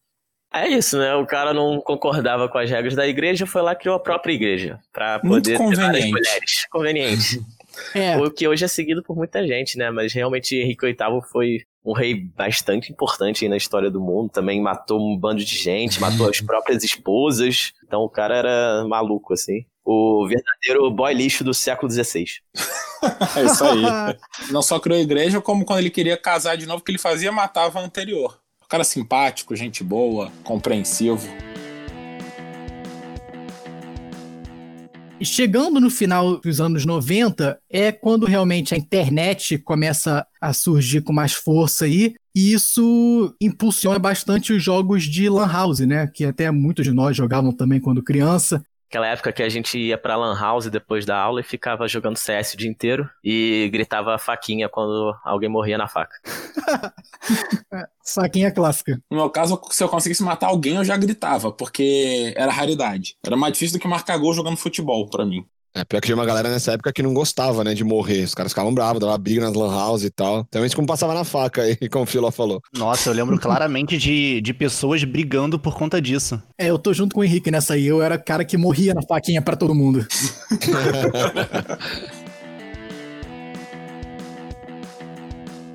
[0.55, 1.15] É isso, né?
[1.17, 4.33] O cara não concordava com as regras da igreja, foi lá e criou a própria
[4.33, 4.79] igreja.
[4.91, 6.11] Pra poder Muito conveniente.
[6.11, 6.67] mulheres.
[6.71, 7.41] Conveniente.
[7.95, 9.93] É, O que hoje é seguido por muita gente, né?
[9.93, 14.29] Mas realmente Henrique VIII foi um rei bastante importante aí na história do mundo.
[14.29, 17.73] Também matou um bando de gente, matou as próprias esposas.
[17.87, 19.65] Então o cara era maluco, assim.
[19.85, 22.27] O verdadeiro boy lixo do século XVI.
[23.37, 23.83] É isso aí.
[24.53, 26.99] Não só criou a igreja, como quando ele queria casar de novo, o que ele
[26.99, 28.39] fazia, matava a anterior.
[28.63, 31.29] O cara simpático, gente boa, compreensivo.
[35.23, 41.13] Chegando no final dos anos 90 é quando realmente a internet começa a surgir com
[41.13, 46.07] mais força aí, e isso impulsiona bastante os jogos de Lan House, né?
[46.07, 48.65] Que até muitos de nós jogavam também quando criança.
[48.91, 52.17] Aquela época que a gente ia pra Lan House depois da aula e ficava jogando
[52.17, 56.17] CS o dia inteiro e gritava faquinha quando alguém morria na faca.
[58.03, 59.01] Saquinha clássica.
[59.09, 63.17] No meu caso, se eu conseguisse matar alguém, eu já gritava, porque era raridade.
[63.25, 65.47] Era mais difícil do que marcar gol jogando futebol pra mim.
[65.75, 68.25] É, pior que tinha uma galera nessa época que não gostava, né, de morrer.
[68.25, 70.45] Os caras ficavam bravos, dava briga nas lan house e tal.
[70.49, 72.61] Então isso como passava na faca aí, como o Filo falou.
[72.77, 76.43] Nossa, eu lembro claramente de, de pessoas brigando por conta disso.
[76.59, 77.87] É, eu tô junto com o Henrique nessa aí.
[77.87, 80.07] Eu era o cara que morria na faquinha pra todo mundo.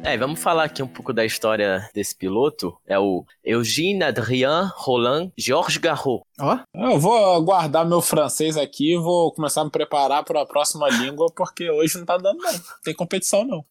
[0.05, 2.77] É, vamos falar aqui um pouco da história desse piloto.
[2.85, 6.21] É o Eugène Adrien Roland Georges Garraud.
[6.39, 10.45] Ó, Eu vou guardar meu francês aqui e vou começar a me preparar para a
[10.45, 12.51] próxima língua, porque hoje não tá dando, não.
[12.53, 13.65] Não tem competição, não.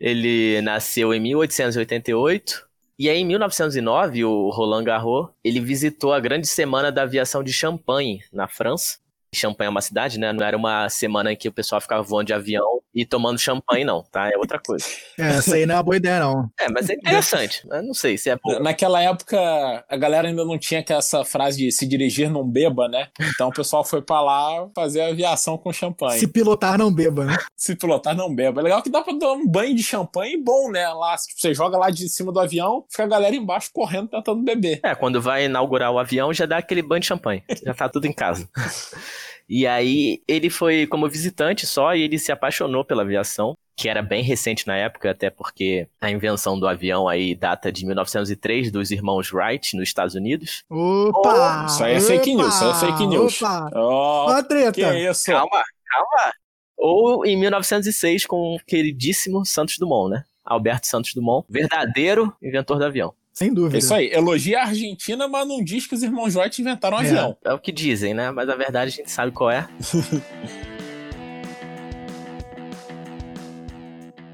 [0.00, 2.66] Ele nasceu em 1888
[2.98, 7.52] e aí em 1909 o Roland Garros ele visitou a grande semana da aviação de
[7.52, 9.03] Champagne na França.
[9.34, 10.32] Champagne é uma cidade, né?
[10.32, 13.84] Não era uma semana em que o pessoal ficava voando de avião e tomando champanhe,
[13.84, 14.30] não, tá?
[14.30, 14.84] É outra coisa.
[15.18, 16.48] é, essa aí não é uma boa ideia, não.
[16.58, 17.66] É, mas é interessante.
[17.68, 18.60] Eu não sei se é bom.
[18.60, 23.08] Naquela época, a galera ainda não tinha essa frase de se dirigir não beba, né?
[23.20, 26.20] Então o pessoal foi pra lá fazer aviação com champanhe.
[26.20, 27.36] Se pilotar, não beba, né?
[27.56, 28.60] Se pilotar, não beba.
[28.60, 30.88] É legal que dá pra dar um banho de champanhe bom, né?
[30.88, 34.42] Lá, tipo, você joga lá de cima do avião, fica a galera embaixo correndo tentando
[34.42, 34.80] beber.
[34.84, 37.42] É, quando vai inaugurar o avião já dá aquele banho de champanhe.
[37.64, 38.48] Já tá tudo em casa.
[39.48, 44.02] E aí ele foi como visitante só e ele se apaixonou pela aviação, que era
[44.02, 48.90] bem recente na época, até porque a invenção do avião aí data de 1903 dos
[48.90, 50.62] irmãos Wright nos Estados Unidos.
[50.70, 51.66] Opa!
[51.68, 53.42] Isso aí é fake news, isso aí é fake news.
[53.42, 53.70] Opa!
[53.74, 54.72] Ó, Ó a treta.
[54.72, 55.26] que isso?
[55.26, 56.32] Calma, calma.
[56.76, 60.24] Ou em 1906 com o queridíssimo Santos Dumont, né?
[60.44, 63.14] Alberto Santos Dumont, verdadeiro inventor do avião.
[63.34, 63.76] Sem dúvida.
[63.76, 64.10] É isso aí.
[64.12, 67.06] Elogia a Argentina, mas não diz que os irmãos Wright inventaram um É.
[67.08, 67.36] avião.
[67.44, 68.30] É o que dizem, né?
[68.30, 69.68] Mas a verdade a gente sabe qual é.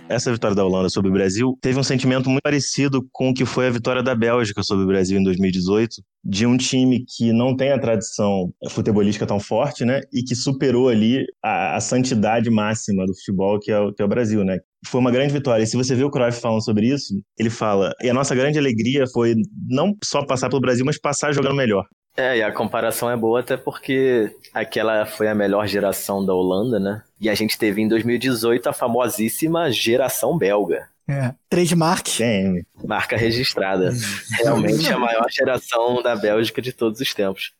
[0.09, 3.45] Essa vitória da Holanda sobre o Brasil teve um sentimento muito parecido com o que
[3.45, 7.55] foi a vitória da Bélgica sobre o Brasil em 2018, de um time que não
[7.57, 10.01] tem a tradição futebolística tão forte, né?
[10.13, 14.05] E que superou ali a, a santidade máxima do futebol, que é, o, que é
[14.05, 14.59] o Brasil, né?
[14.87, 15.63] Foi uma grande vitória.
[15.63, 18.59] E se você vê o Cruyff falando sobre isso, ele fala: e a nossa grande
[18.59, 19.35] alegria foi
[19.69, 21.87] não só passar pelo Brasil, mas passar jogando melhor.
[22.17, 26.79] É, e a comparação é boa até porque aquela foi a melhor geração da Holanda,
[26.79, 27.03] né?
[27.21, 30.89] E a gente teve em 2018 a famosíssima geração belga.
[31.09, 32.07] É, trademark.
[32.17, 32.65] Tem.
[32.85, 33.93] Marca registrada.
[34.39, 37.53] Realmente a maior geração da Bélgica de todos os tempos.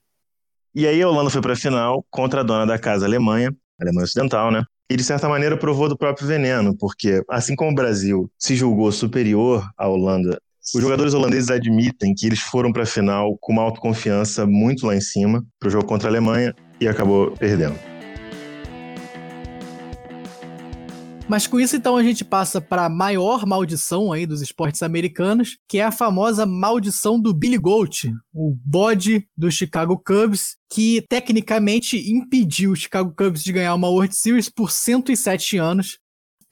[0.75, 3.53] E aí a Holanda foi para a final contra a dona da casa, a Alemanha,
[3.81, 4.63] a Alemanha Ocidental, né?
[4.91, 8.91] E de certa maneira provou do próprio veneno, porque assim como o Brasil se julgou
[8.91, 10.37] superior à Holanda,
[10.75, 14.97] os jogadores holandeses admitem que eles foram para a final com uma autoconfiança muito lá
[14.97, 17.79] em cima para o jogo contra a Alemanha e acabou perdendo.
[21.31, 25.59] Mas com isso, então, a gente passa para a maior maldição aí dos esportes americanos,
[25.69, 31.97] que é a famosa maldição do Billy Goat, o bode do Chicago Cubs, que tecnicamente
[32.11, 36.01] impediu o Chicago Cubs de ganhar uma World Series por 107 anos.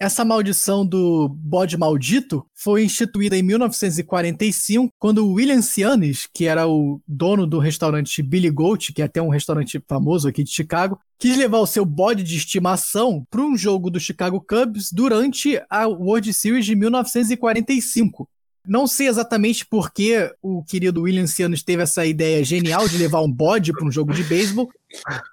[0.00, 7.00] Essa maldição do bode maldito foi instituída em 1945, quando William Cianis, que era o
[7.04, 11.36] dono do restaurante Billy Goat, que é até um restaurante famoso aqui de Chicago, quis
[11.36, 16.32] levar o seu bode de estimação para um jogo do Chicago Cubs durante a World
[16.32, 18.28] Series de 1945.
[18.64, 23.22] Não sei exatamente por que o querido William Cianis teve essa ideia genial de levar
[23.22, 24.70] um bode para um jogo de beisebol,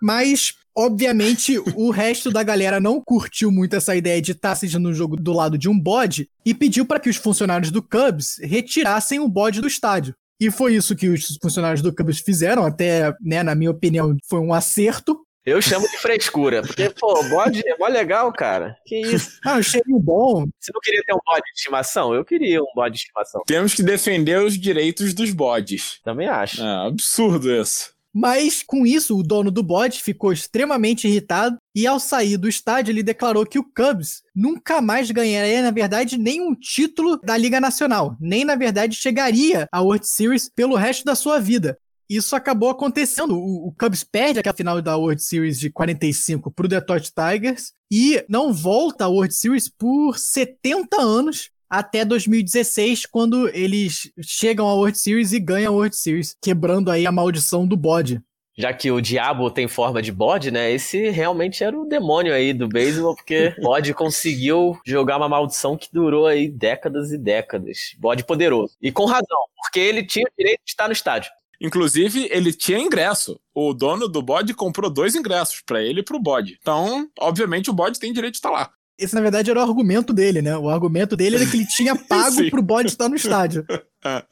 [0.02, 4.94] mas obviamente o resto da galera não curtiu muito essa ideia de estar assistindo um
[4.94, 9.20] jogo do lado de um bode e pediu para que os funcionários do Cubs retirassem
[9.20, 10.16] o bode do estádio.
[10.40, 14.40] E foi isso que os funcionários do Cubs fizeram, até, né, na minha opinião, foi
[14.40, 15.26] um acerto.
[15.46, 18.76] Eu chamo de frescura, porque, pô, bode é mó legal, cara.
[18.86, 19.40] Que isso?
[19.46, 20.46] Ah, um cheirinho bom.
[20.60, 22.16] Você não queria ter um bode de estimação?
[22.16, 23.44] Eu queria um bode de estimação.
[23.46, 26.00] Temos que defender os direitos dos bodes.
[26.04, 26.64] Também acho.
[26.64, 27.95] É absurdo isso.
[28.18, 32.94] Mas com isso, o dono do bode ficou extremamente irritado e ao sair do estádio
[32.94, 38.16] ele declarou que o Cubs nunca mais ganharia, na verdade, nenhum título da Liga Nacional,
[38.18, 41.78] nem na verdade chegaria à World Series pelo resto da sua vida.
[42.10, 43.38] Isso acabou acontecendo.
[43.38, 47.74] O, o Cubs perde aquela final da World Series de 45 para o Detroit Tigers
[47.92, 54.74] e não volta à World Series por 70 anos até 2016, quando eles chegam à
[54.74, 58.22] World Series e ganham a World Series, quebrando aí a maldição do bode.
[58.58, 60.72] Já que o diabo tem forma de bode, né?
[60.72, 65.90] Esse realmente era o demônio aí do beisebol, porque bode conseguiu jogar uma maldição que
[65.92, 67.94] durou aí décadas e décadas.
[67.98, 68.76] Bode poderoso.
[68.82, 71.32] E com razão, porque ele tinha o direito de estar no estádio.
[71.60, 73.40] Inclusive, ele tinha ingresso.
[73.54, 76.58] O dono do bode comprou dois ingressos, para ele e pro bode.
[76.62, 78.72] Então, obviamente, o bode tem direito de estar lá.
[78.98, 80.58] Esse, na verdade, era o argumento dele, né?
[80.58, 83.66] O argumento dele era que ele tinha pago pro bode estar no estádio.
[84.08, 84.24] É.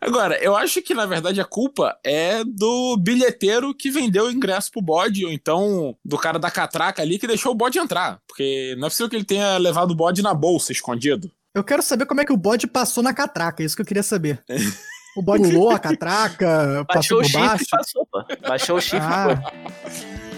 [0.00, 4.70] Agora, eu acho que na verdade a culpa é do bilheteiro que vendeu o ingresso
[4.70, 8.20] pro bode, ou então do cara da catraca ali que deixou o bode entrar.
[8.28, 11.28] Porque não é possível que ele tenha levado o bode na bolsa, escondido.
[11.52, 13.86] Eu quero saber como é que o bode passou na catraca, é isso que eu
[13.86, 14.40] queria saber.
[15.14, 17.64] O bode pulou a catraca, Baixou passou o por chifre baixo.
[17.64, 18.08] e passou.
[18.48, 20.31] Baixou o chifre Ah.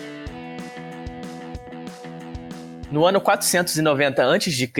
[2.94, 4.72] No ano 490 a.C.,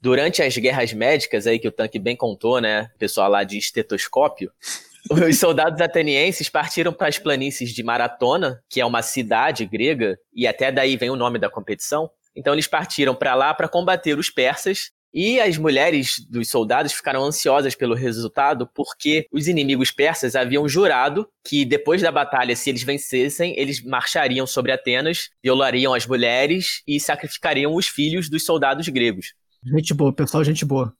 [0.00, 2.88] durante as guerras médicas aí que o Tanque bem contou, né?
[2.94, 4.52] O pessoal lá de estetoscópio,
[5.10, 10.46] os soldados atenienses partiram para as planícies de Maratona, que é uma cidade grega, e
[10.46, 12.08] até daí vem o nome da competição.
[12.36, 17.24] Então eles partiram para lá para combater os persas e as mulheres dos soldados ficaram
[17.24, 22.82] ansiosas pelo resultado porque os inimigos persas haviam jurado que depois da batalha, se eles
[22.82, 29.32] vencessem, eles marchariam sobre Atenas, violariam as mulheres e sacrificariam os filhos dos soldados gregos.
[29.64, 30.94] Gente boa, pessoal, gente boa.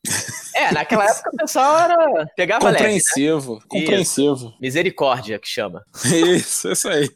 [0.54, 2.88] É, naquela época o pessoal era pegava leve, né?
[2.88, 4.54] Compreensivo, compreensivo.
[4.60, 5.84] Misericórdia que chama.
[6.04, 7.08] Isso, isso aí.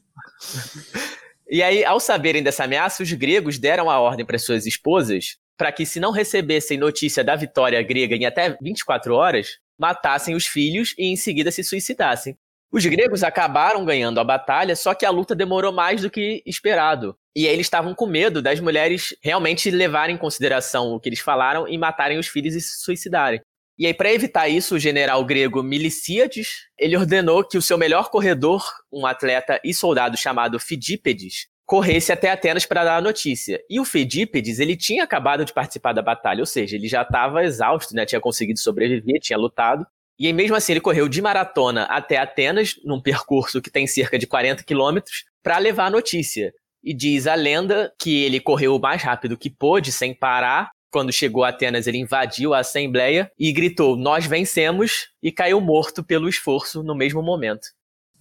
[1.51, 5.71] E aí, ao saberem dessa ameaça, os gregos deram a ordem para suas esposas para
[5.71, 10.93] que, se não recebessem notícia da vitória grega em até 24 horas, matassem os filhos
[10.99, 12.37] e em seguida se suicidassem.
[12.73, 17.15] Os gregos acabaram ganhando a batalha, só que a luta demorou mais do que esperado.
[17.37, 21.69] E eles estavam com medo das mulheres realmente levarem em consideração o que eles falaram
[21.69, 23.41] e matarem os filhos e se suicidarem.
[23.79, 28.11] E aí, para evitar isso, o general grego Milicíades, ele ordenou que o seu melhor
[28.11, 33.59] corredor, um atleta e soldado chamado Fidípedes, corresse até Atenas para dar a notícia.
[33.71, 37.43] E o Fedípedes, ele tinha acabado de participar da batalha, ou seja, ele já estava
[37.43, 38.05] exausto, né?
[38.05, 39.87] Tinha conseguido sobreviver, tinha lutado.
[40.19, 44.27] E mesmo assim, ele correu de maratona até Atenas, num percurso que tem cerca de
[44.27, 46.53] 40 quilômetros, para levar a notícia.
[46.85, 50.73] E diz a lenda que ele correu o mais rápido que pôde, sem parar.
[50.91, 55.07] Quando chegou a Atenas, ele invadiu a assembleia e gritou: Nós vencemos!
[55.23, 57.69] e caiu morto pelo esforço no mesmo momento.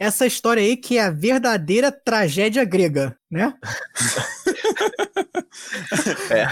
[0.01, 3.53] Essa história aí que é a verdadeira tragédia grega, né?
[6.31, 6.47] É.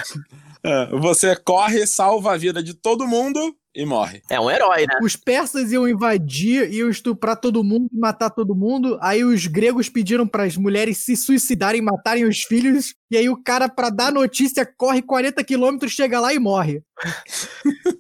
[0.61, 4.21] É, você corre, salva a vida de todo mundo e morre.
[4.29, 4.99] É um herói, né?
[5.01, 8.99] Os persas iam invadir, iam estuprar todo mundo, matar todo mundo.
[9.01, 12.93] Aí os gregos pediram para as mulheres se suicidarem, matarem os filhos.
[13.11, 16.83] E aí o cara, pra dar notícia, corre 40 quilômetros, chega lá e morre.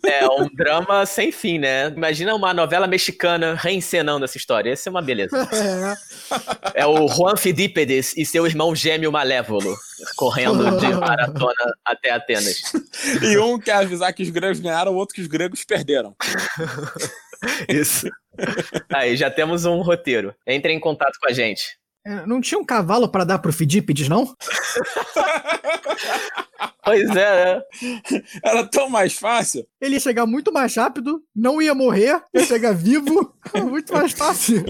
[0.05, 1.87] É um drama sem fim, né?
[1.87, 4.71] Imagina uma novela mexicana reencenando essa história.
[4.71, 5.35] Essa é uma beleza.
[6.75, 9.75] É o Juan Fidípedes e seu irmão gêmeo malévolo
[10.15, 12.61] correndo de maratona até Atenas.
[13.21, 16.15] E um quer avisar que os gregos ganharam, o outro que os gregos perderam.
[17.67, 18.07] Isso.
[18.93, 20.35] Aí, já temos um roteiro.
[20.45, 21.78] Entre em contato com a gente.
[22.09, 24.33] É, Não tinha um cavalo pra dar pro Fidípides, não?
[26.83, 27.61] Pois é, né?
[28.43, 29.63] Era tão mais fácil.
[29.79, 33.31] Ele ia chegar muito mais rápido, não ia morrer, ia chegar vivo.
[33.69, 34.65] muito mais fácil.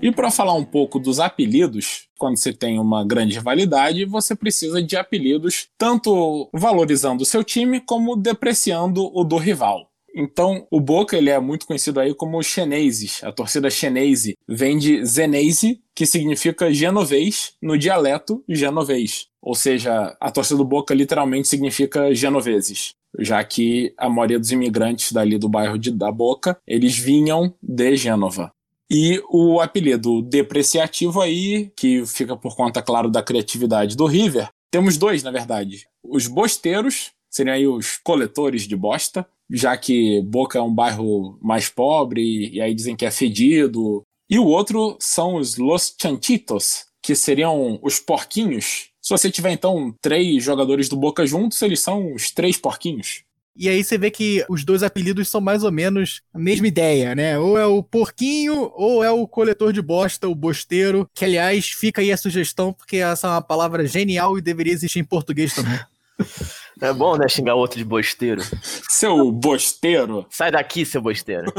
[0.00, 4.82] E para falar um pouco dos apelidos, quando você tem uma grande rivalidade, você precisa
[4.82, 9.89] de apelidos tanto valorizando o seu time como depreciando o do rival.
[10.14, 13.22] Então, o Boca ele é muito conhecido aí como Xeneses.
[13.22, 19.26] A torcida Xenese vem de Zenese, que significa genovês no dialeto genovês.
[19.40, 25.12] Ou seja, a torcida do Boca literalmente significa genoveses, já que a maioria dos imigrantes
[25.12, 28.52] dali do bairro de, da Boca, eles vinham de Gênova.
[28.90, 34.96] E o apelido depreciativo aí, que fica por conta, claro, da criatividade do River, temos
[34.96, 35.86] dois, na verdade.
[36.02, 41.68] Os bosteiros, seriam aí os coletores de bosta, já que Boca é um bairro mais
[41.68, 44.02] pobre, e aí dizem que é fedido.
[44.28, 48.90] E o outro são os Los Chanchitos, que seriam os porquinhos.
[49.02, 53.24] Se você tiver, então, três jogadores do Boca juntos, eles são os três porquinhos.
[53.56, 57.14] E aí você vê que os dois apelidos são mais ou menos a mesma ideia,
[57.14, 57.38] né?
[57.38, 61.08] Ou é o porquinho, ou é o coletor de bosta, o bosteiro.
[61.12, 65.00] Que, aliás, fica aí a sugestão, porque essa é uma palavra genial e deveria existir
[65.00, 65.78] em português também.
[66.80, 67.28] É bom, né?
[67.28, 68.40] Xingar o outro de bosteiro.
[68.88, 70.26] Seu bosteiro.
[70.30, 71.52] Sai daqui, seu bosteiro.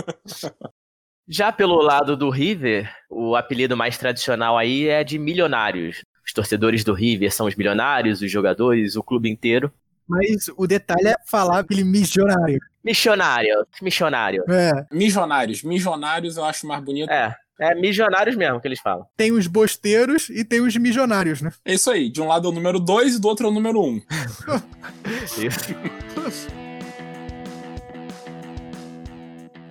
[1.27, 6.03] Já pelo lado do River, o apelido mais tradicional aí é de milionários.
[6.25, 9.71] Os torcedores do River são os milionários, os jogadores, o clube inteiro.
[10.07, 12.59] Mas o detalhe é falar aquele missionário.
[12.83, 14.43] Missionário, missionário.
[14.49, 14.85] É.
[14.91, 15.63] Missionários.
[15.63, 17.09] Missionários eu acho mais bonito.
[17.09, 19.05] É, é missionários mesmo que eles falam.
[19.15, 21.51] Tem os bosteiros e tem os missionários, né?
[21.63, 22.09] É isso aí.
[22.09, 23.83] De um lado é o número 2 e do outro é o número 1.
[23.83, 24.01] Um.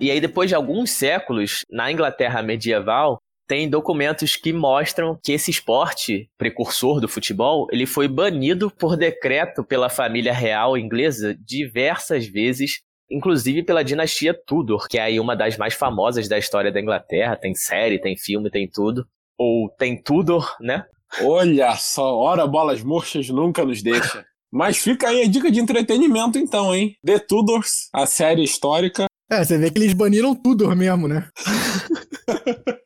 [0.01, 5.51] E aí, depois de alguns séculos, na Inglaterra medieval, tem documentos que mostram que esse
[5.51, 12.79] esporte, precursor do futebol, ele foi banido por decreto pela família real inglesa diversas vezes,
[13.11, 17.35] inclusive pela dinastia Tudor, que é aí uma das mais famosas da história da Inglaterra.
[17.35, 19.05] Tem série, tem filme, tem tudo.
[19.37, 20.85] Ou tem Tudor, né?
[21.21, 24.25] Olha só, ora bolas murchas nunca nos deixa.
[24.51, 26.95] Mas fica aí a dica de entretenimento então, hein?
[27.05, 29.05] The Tudors, a série histórica.
[29.29, 31.29] É, você vê que eles baniram Tudor mesmo, né?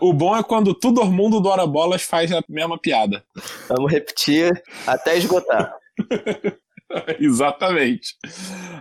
[0.00, 3.22] O bom é quando Tudor Mundo do Ora Bolas faz a mesma piada.
[3.68, 4.50] Vamos repetir
[4.86, 5.74] até esgotar.
[7.18, 8.14] Exatamente.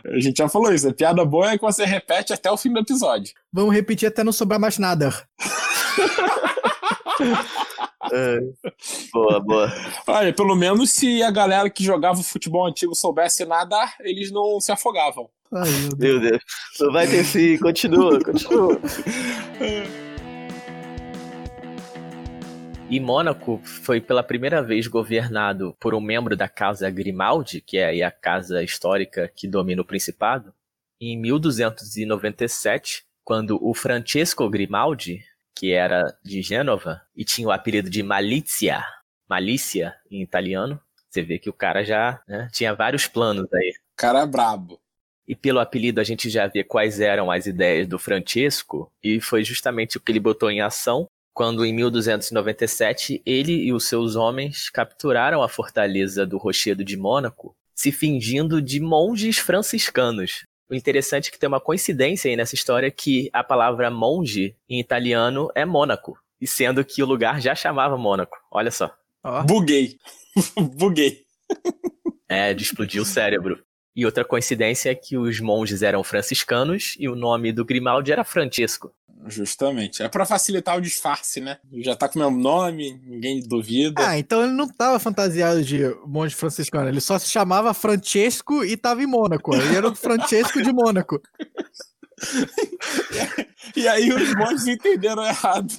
[0.06, 0.88] A gente já falou isso.
[0.88, 3.34] A piada boa é que você repete até o fim do episódio.
[3.52, 5.10] Vamos repetir até não sobrar mais nada.
[8.12, 8.40] É.
[9.14, 9.74] Boa, boa.
[10.06, 14.74] Olha, pelo menos se a galera que jogava futebol antigo soubesse nadar, eles não se
[14.74, 15.30] afogavam.
[15.52, 16.22] Ai, meu Deus.
[16.22, 16.44] Meu Deus.
[16.82, 17.58] Não vai ter sim.
[17.58, 18.78] Continua, continua.
[22.90, 28.04] E Mônaco foi pela primeira vez governado por um membro da Casa Grimaldi, que é
[28.04, 30.54] a casa histórica que domina o Principado,
[31.00, 35.24] em 1297, quando o Francesco Grimaldi,
[35.56, 38.84] que era de Gênova e tinha o apelido de Malizia,
[39.28, 40.80] Malícia em italiano,
[41.10, 43.74] você vê que o cara já né, tinha vários planos aí.
[43.94, 44.80] O cara é brabo.
[45.28, 49.44] E pelo apelido a gente já vê quais eram as ideias do Francesco, e foi
[49.44, 54.70] justamente o que ele botou em ação quando, em 1297, ele e os seus homens
[54.70, 60.46] capturaram a fortaleza do Rochedo de Mônaco, se fingindo de monges franciscanos.
[60.70, 64.80] O interessante é que tem uma coincidência aí nessa história que a palavra monge em
[64.80, 68.38] italiano é Mônaco, e sendo que o lugar já chamava Mônaco.
[68.52, 68.94] Olha só.
[69.48, 69.98] Buguei.
[70.76, 71.24] Buguei.
[72.30, 73.64] É, de explodir o cérebro.
[73.96, 78.24] E outra coincidência é que os monges eram franciscanos e o nome do Grimaldi era
[78.24, 78.92] Francesco.
[79.28, 80.04] Justamente.
[80.04, 81.58] É pra facilitar o disfarce, né?
[81.80, 84.08] Já tá com o meu nome, ninguém duvida.
[84.08, 88.76] Ah, então ele não tava fantasiado de monge franciscano, ele só se chamava Francesco e
[88.76, 89.56] tava em Mônaco.
[89.56, 91.22] Ele era o Francesco de Mônaco.
[93.76, 95.74] E aí os monges entenderam errado.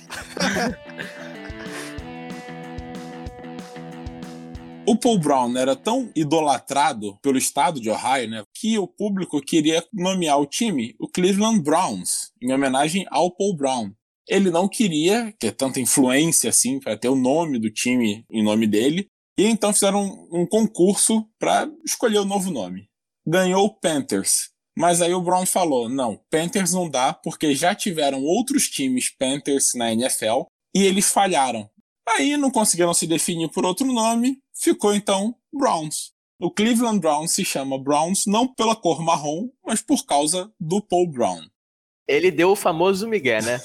[4.87, 9.85] O Paul Brown era tão idolatrado pelo estado de Ohio, né, que o público queria
[9.93, 13.93] nomear o time o Cleveland Browns, em homenagem ao Paul Brown.
[14.29, 18.67] Ele não queria ter tanta influência assim para ter o nome do time em nome
[18.67, 20.03] dele, e então fizeram
[20.33, 22.89] um, um concurso para escolher o novo nome.
[23.27, 24.51] Ganhou o Panthers.
[24.77, 29.73] Mas aí o Brown falou: não, Panthers não dá porque já tiveram outros times Panthers
[29.75, 30.45] na NFL
[30.75, 31.69] e eles falharam.
[32.09, 36.14] Aí não conseguiram se definir por outro nome, ficou então Browns.
[36.45, 41.11] O Cleveland Browns se chama Browns não pela cor marrom, mas por causa do Paul
[41.11, 41.41] Brown.
[42.07, 43.59] Ele deu o famoso Miguel, né?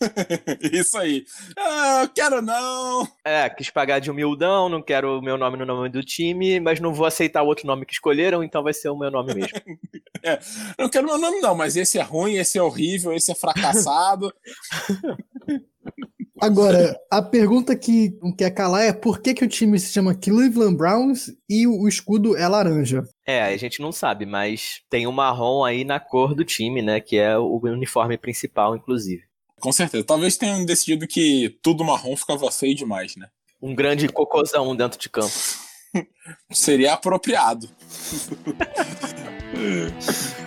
[0.72, 1.24] Isso aí.
[1.56, 3.06] Ah, quero não.
[3.24, 6.80] É, quis pagar de humildão, não quero o meu nome no nome do time, mas
[6.80, 9.52] não vou aceitar o outro nome que escolheram, então vai ser o meu nome mesmo.
[10.24, 10.40] é,
[10.76, 14.34] não quero meu nome não, mas esse é ruim, esse é horrível, esse é fracassado.
[16.44, 20.14] Agora, a pergunta que não quer calar é por que, que o time se chama
[20.14, 23.02] Cleveland Browns e o escudo é laranja?
[23.26, 27.00] É, a gente não sabe, mas tem o marrom aí na cor do time, né?
[27.00, 29.22] Que é o uniforme principal, inclusive.
[29.58, 30.04] Com certeza.
[30.04, 33.26] Talvez tenham decidido que tudo marrom ficava feio demais, né?
[33.62, 35.32] Um grande cocôzão dentro de campo.
[36.52, 37.70] Seria apropriado.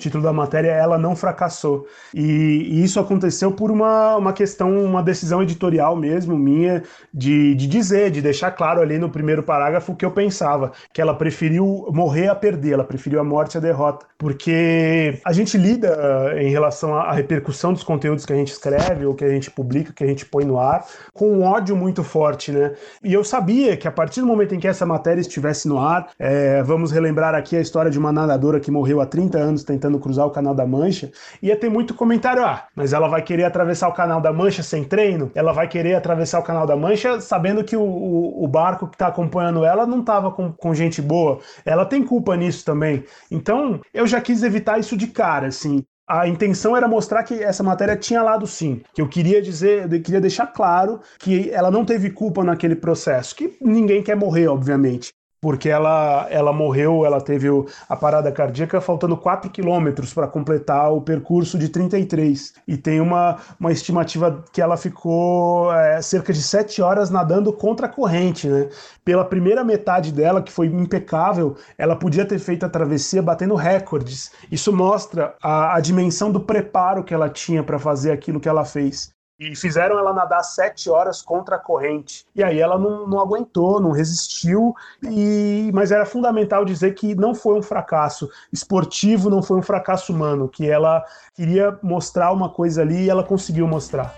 [0.00, 1.86] título da matéria, ela não fracassou.
[2.14, 6.82] E, e, isso aconteceu por uma, uma questão, uma decisão editorial mesmo minha,
[7.12, 11.00] de, de dizer, de deixar claro ali no primeiro parágrafo o que eu pensava, que
[11.00, 14.06] ela preferiu morrer a perder, ela preferiu a morte à derrota.
[14.18, 15.88] Porque a gente lida
[16.34, 19.50] eh, em relação à repercussão dos conteúdos que a gente escreve, ou que a gente
[19.50, 22.74] publica, que a gente põe no ar, com um ódio muito forte, né?
[23.02, 26.10] E eu sabia que a partir do momento em que essa matéria estivesse no ar,
[26.18, 29.89] é, vamos relembrar aqui a história de uma nadadora que morreu há 30 anos tentando
[29.90, 31.10] tentando cruzar o Canal da Mancha,
[31.42, 34.84] ia ter muito comentário, ah, mas ela vai querer atravessar o Canal da Mancha sem
[34.84, 35.30] treino?
[35.34, 38.94] Ela vai querer atravessar o Canal da Mancha sabendo que o, o, o barco que
[38.94, 41.40] está acompanhando ela não estava com, com gente boa.
[41.64, 43.04] Ela tem culpa nisso também.
[43.30, 47.62] Então, eu já quis evitar isso de cara, assim a intenção era mostrar que essa
[47.62, 51.84] matéria tinha lado sim, que eu queria dizer, eu queria deixar claro que ela não
[51.84, 57.48] teve culpa naquele processo, que ninguém quer morrer, obviamente, porque ela, ela morreu, ela teve
[57.88, 62.54] a parada cardíaca faltando 4 quilômetros para completar o percurso de 33.
[62.68, 67.86] E tem uma, uma estimativa que ela ficou é, cerca de 7 horas nadando contra
[67.86, 68.46] a corrente.
[68.46, 68.68] Né?
[69.02, 74.32] Pela primeira metade dela, que foi impecável, ela podia ter feito a travessia batendo recordes.
[74.52, 78.64] Isso mostra a, a dimensão do preparo que ela tinha para fazer aquilo que ela
[78.64, 79.10] fez
[79.40, 82.26] e fizeram ela nadar sete horas contra a corrente.
[82.36, 87.34] E aí ela não, não aguentou, não resistiu, e mas era fundamental dizer que não
[87.34, 91.02] foi um fracasso esportivo, não foi um fracasso humano, que ela
[91.34, 94.14] queria mostrar uma coisa ali e ela conseguiu mostrar.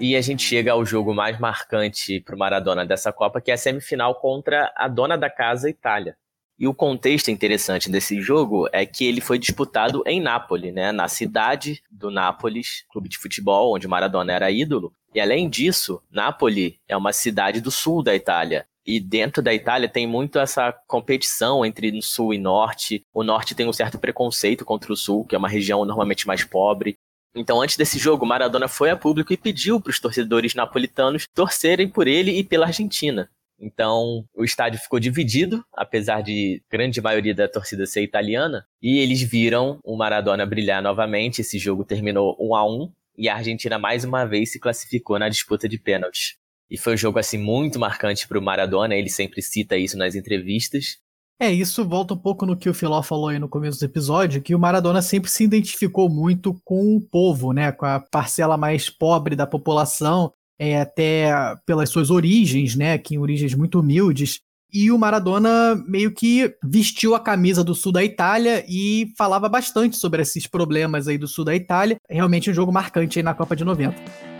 [0.00, 3.54] E a gente chega ao jogo mais marcante para o Maradona dessa Copa, que é
[3.54, 6.16] a semifinal contra a dona da casa, Itália.
[6.58, 11.06] E o contexto interessante desse jogo é que ele foi disputado em Nápoles, né, na
[11.06, 14.92] cidade do Nápoles, clube de futebol onde Maradona era ídolo.
[15.14, 18.66] E além disso, Nápoles é uma cidade do sul da Itália.
[18.84, 23.04] E dentro da Itália tem muito essa competição entre sul e norte.
[23.12, 26.42] O norte tem um certo preconceito contra o sul, que é uma região normalmente mais
[26.42, 26.96] pobre.
[27.34, 31.88] Então, antes desse jogo, Maradona foi a público e pediu para os torcedores napolitanos torcerem
[31.88, 33.30] por ele e pela Argentina.
[33.60, 39.20] Então, o estádio ficou dividido, apesar de grande maioria da torcida ser italiana, e eles
[39.20, 41.40] viram o Maradona brilhar novamente.
[41.40, 45.28] Esse jogo terminou 1 a 1 e a Argentina mais uma vez se classificou na
[45.28, 46.36] disputa de pênaltis.
[46.70, 50.14] E foi um jogo assim muito marcante para o Maradona, ele sempre cita isso nas
[50.14, 50.98] entrevistas.
[51.40, 54.42] É, isso volta um pouco no que o Filó falou aí no começo do episódio,
[54.42, 58.90] que o Maradona sempre se identificou muito com o povo, né, com a parcela mais
[58.90, 61.30] pobre da população, é, até
[61.64, 64.40] pelas suas origens, né, que em origens muito humildes.
[64.72, 69.96] E o Maradona meio que vestiu a camisa do sul da Itália e falava bastante
[69.96, 71.96] sobre esses problemas aí do sul da Itália.
[72.08, 74.37] Realmente um jogo marcante aí na Copa de 90.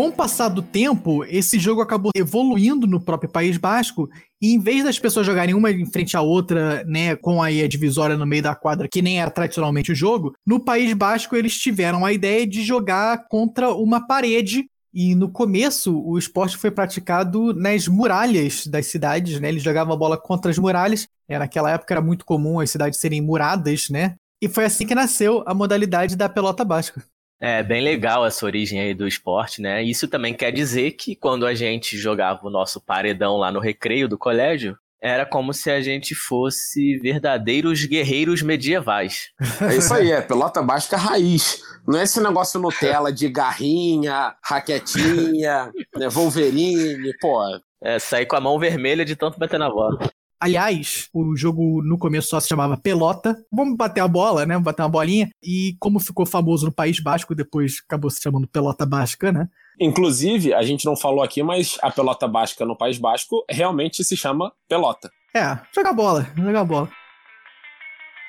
[0.00, 4.08] Com o passar do tempo, esse jogo acabou evoluindo no próprio País Basco
[4.40, 7.68] e em vez das pessoas jogarem uma em frente à outra, né, com aí a
[7.68, 11.58] divisória no meio da quadra, que nem era tradicionalmente o jogo, no País Basco eles
[11.58, 17.52] tiveram a ideia de jogar contra uma parede e no começo, o esporte foi praticado
[17.52, 19.50] nas muralhas das cidades, né?
[19.50, 21.06] Eles jogavam a bola contra as muralhas.
[21.28, 24.14] É, naquela época era muito comum as cidades serem muradas, né?
[24.42, 27.04] E foi assim que nasceu a modalidade da pelota basca.
[27.40, 29.82] É bem legal essa origem aí do esporte, né?
[29.82, 34.06] Isso também quer dizer que quando a gente jogava o nosso paredão lá no recreio
[34.06, 39.30] do colégio, Era como se a gente fosse verdadeiros guerreiros medievais.
[39.62, 41.62] É isso aí, é pelota básica raiz.
[41.88, 47.40] Não é esse negócio Nutella de garrinha, raquetinha, né, Wolverine, pô.
[47.82, 49.98] É, sair com a mão vermelha de tanto bater na bola.
[50.40, 53.36] Aliás, o jogo no começo só se chamava Pelota.
[53.52, 54.54] Vamos bater a bola, né?
[54.54, 55.28] Vamos bater uma bolinha.
[55.42, 59.48] E como ficou famoso no País Basco, depois acabou se chamando Pelota Basca, né?
[59.78, 64.14] Inclusive, a gente não falou aqui, mas a pelota basca no País Basco realmente se
[64.14, 65.10] chama pelota.
[65.34, 66.90] É, jogar bola, jogar bola.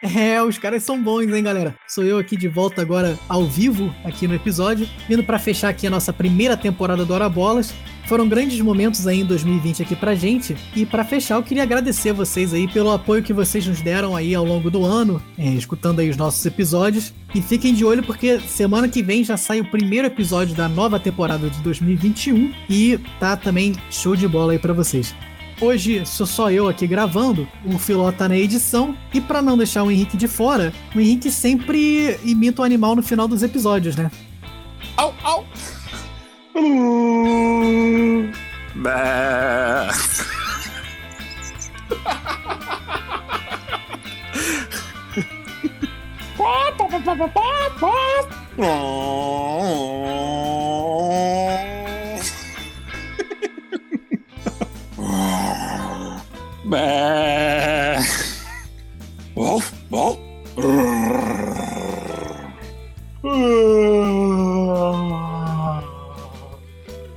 [0.01, 1.75] É, os caras são bons, hein, galera?
[1.87, 5.85] Sou eu aqui de volta agora ao vivo, aqui no episódio, vindo para fechar aqui
[5.85, 7.71] a nossa primeira temporada do Hora Bolas.
[8.07, 10.57] Foram grandes momentos aí em 2020 aqui pra gente.
[10.75, 14.33] E para fechar, eu queria agradecer vocês aí pelo apoio que vocês nos deram aí
[14.33, 17.13] ao longo do ano, é, escutando aí os nossos episódios.
[17.33, 20.99] E fiquem de olho porque semana que vem já sai o primeiro episódio da nova
[20.99, 25.15] temporada de 2021 e tá também show de bola aí para vocês.
[25.61, 29.83] Hoje sou só eu aqui gravando, o Filó tá na edição, e para não deixar
[29.83, 34.09] o Henrique de fora, o Henrique sempre imita o animal no final dos episódios, né?
[34.97, 35.45] Au, au!
[36.55, 38.31] Uh.
[38.73, 39.87] Bé.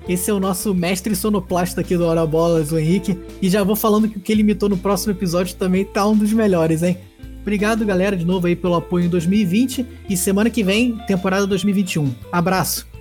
[0.07, 3.18] Esse é o nosso mestre sonoplasta aqui do Hora Bolas, o Henrique.
[3.40, 6.16] E já vou falando que o que ele imitou no próximo episódio também tá um
[6.16, 6.99] dos melhores, hein?
[7.40, 9.84] Obrigado, galera, de novo aí pelo apoio em 2020.
[10.09, 12.14] E semana que vem, temporada 2021.
[12.30, 12.93] Abraço!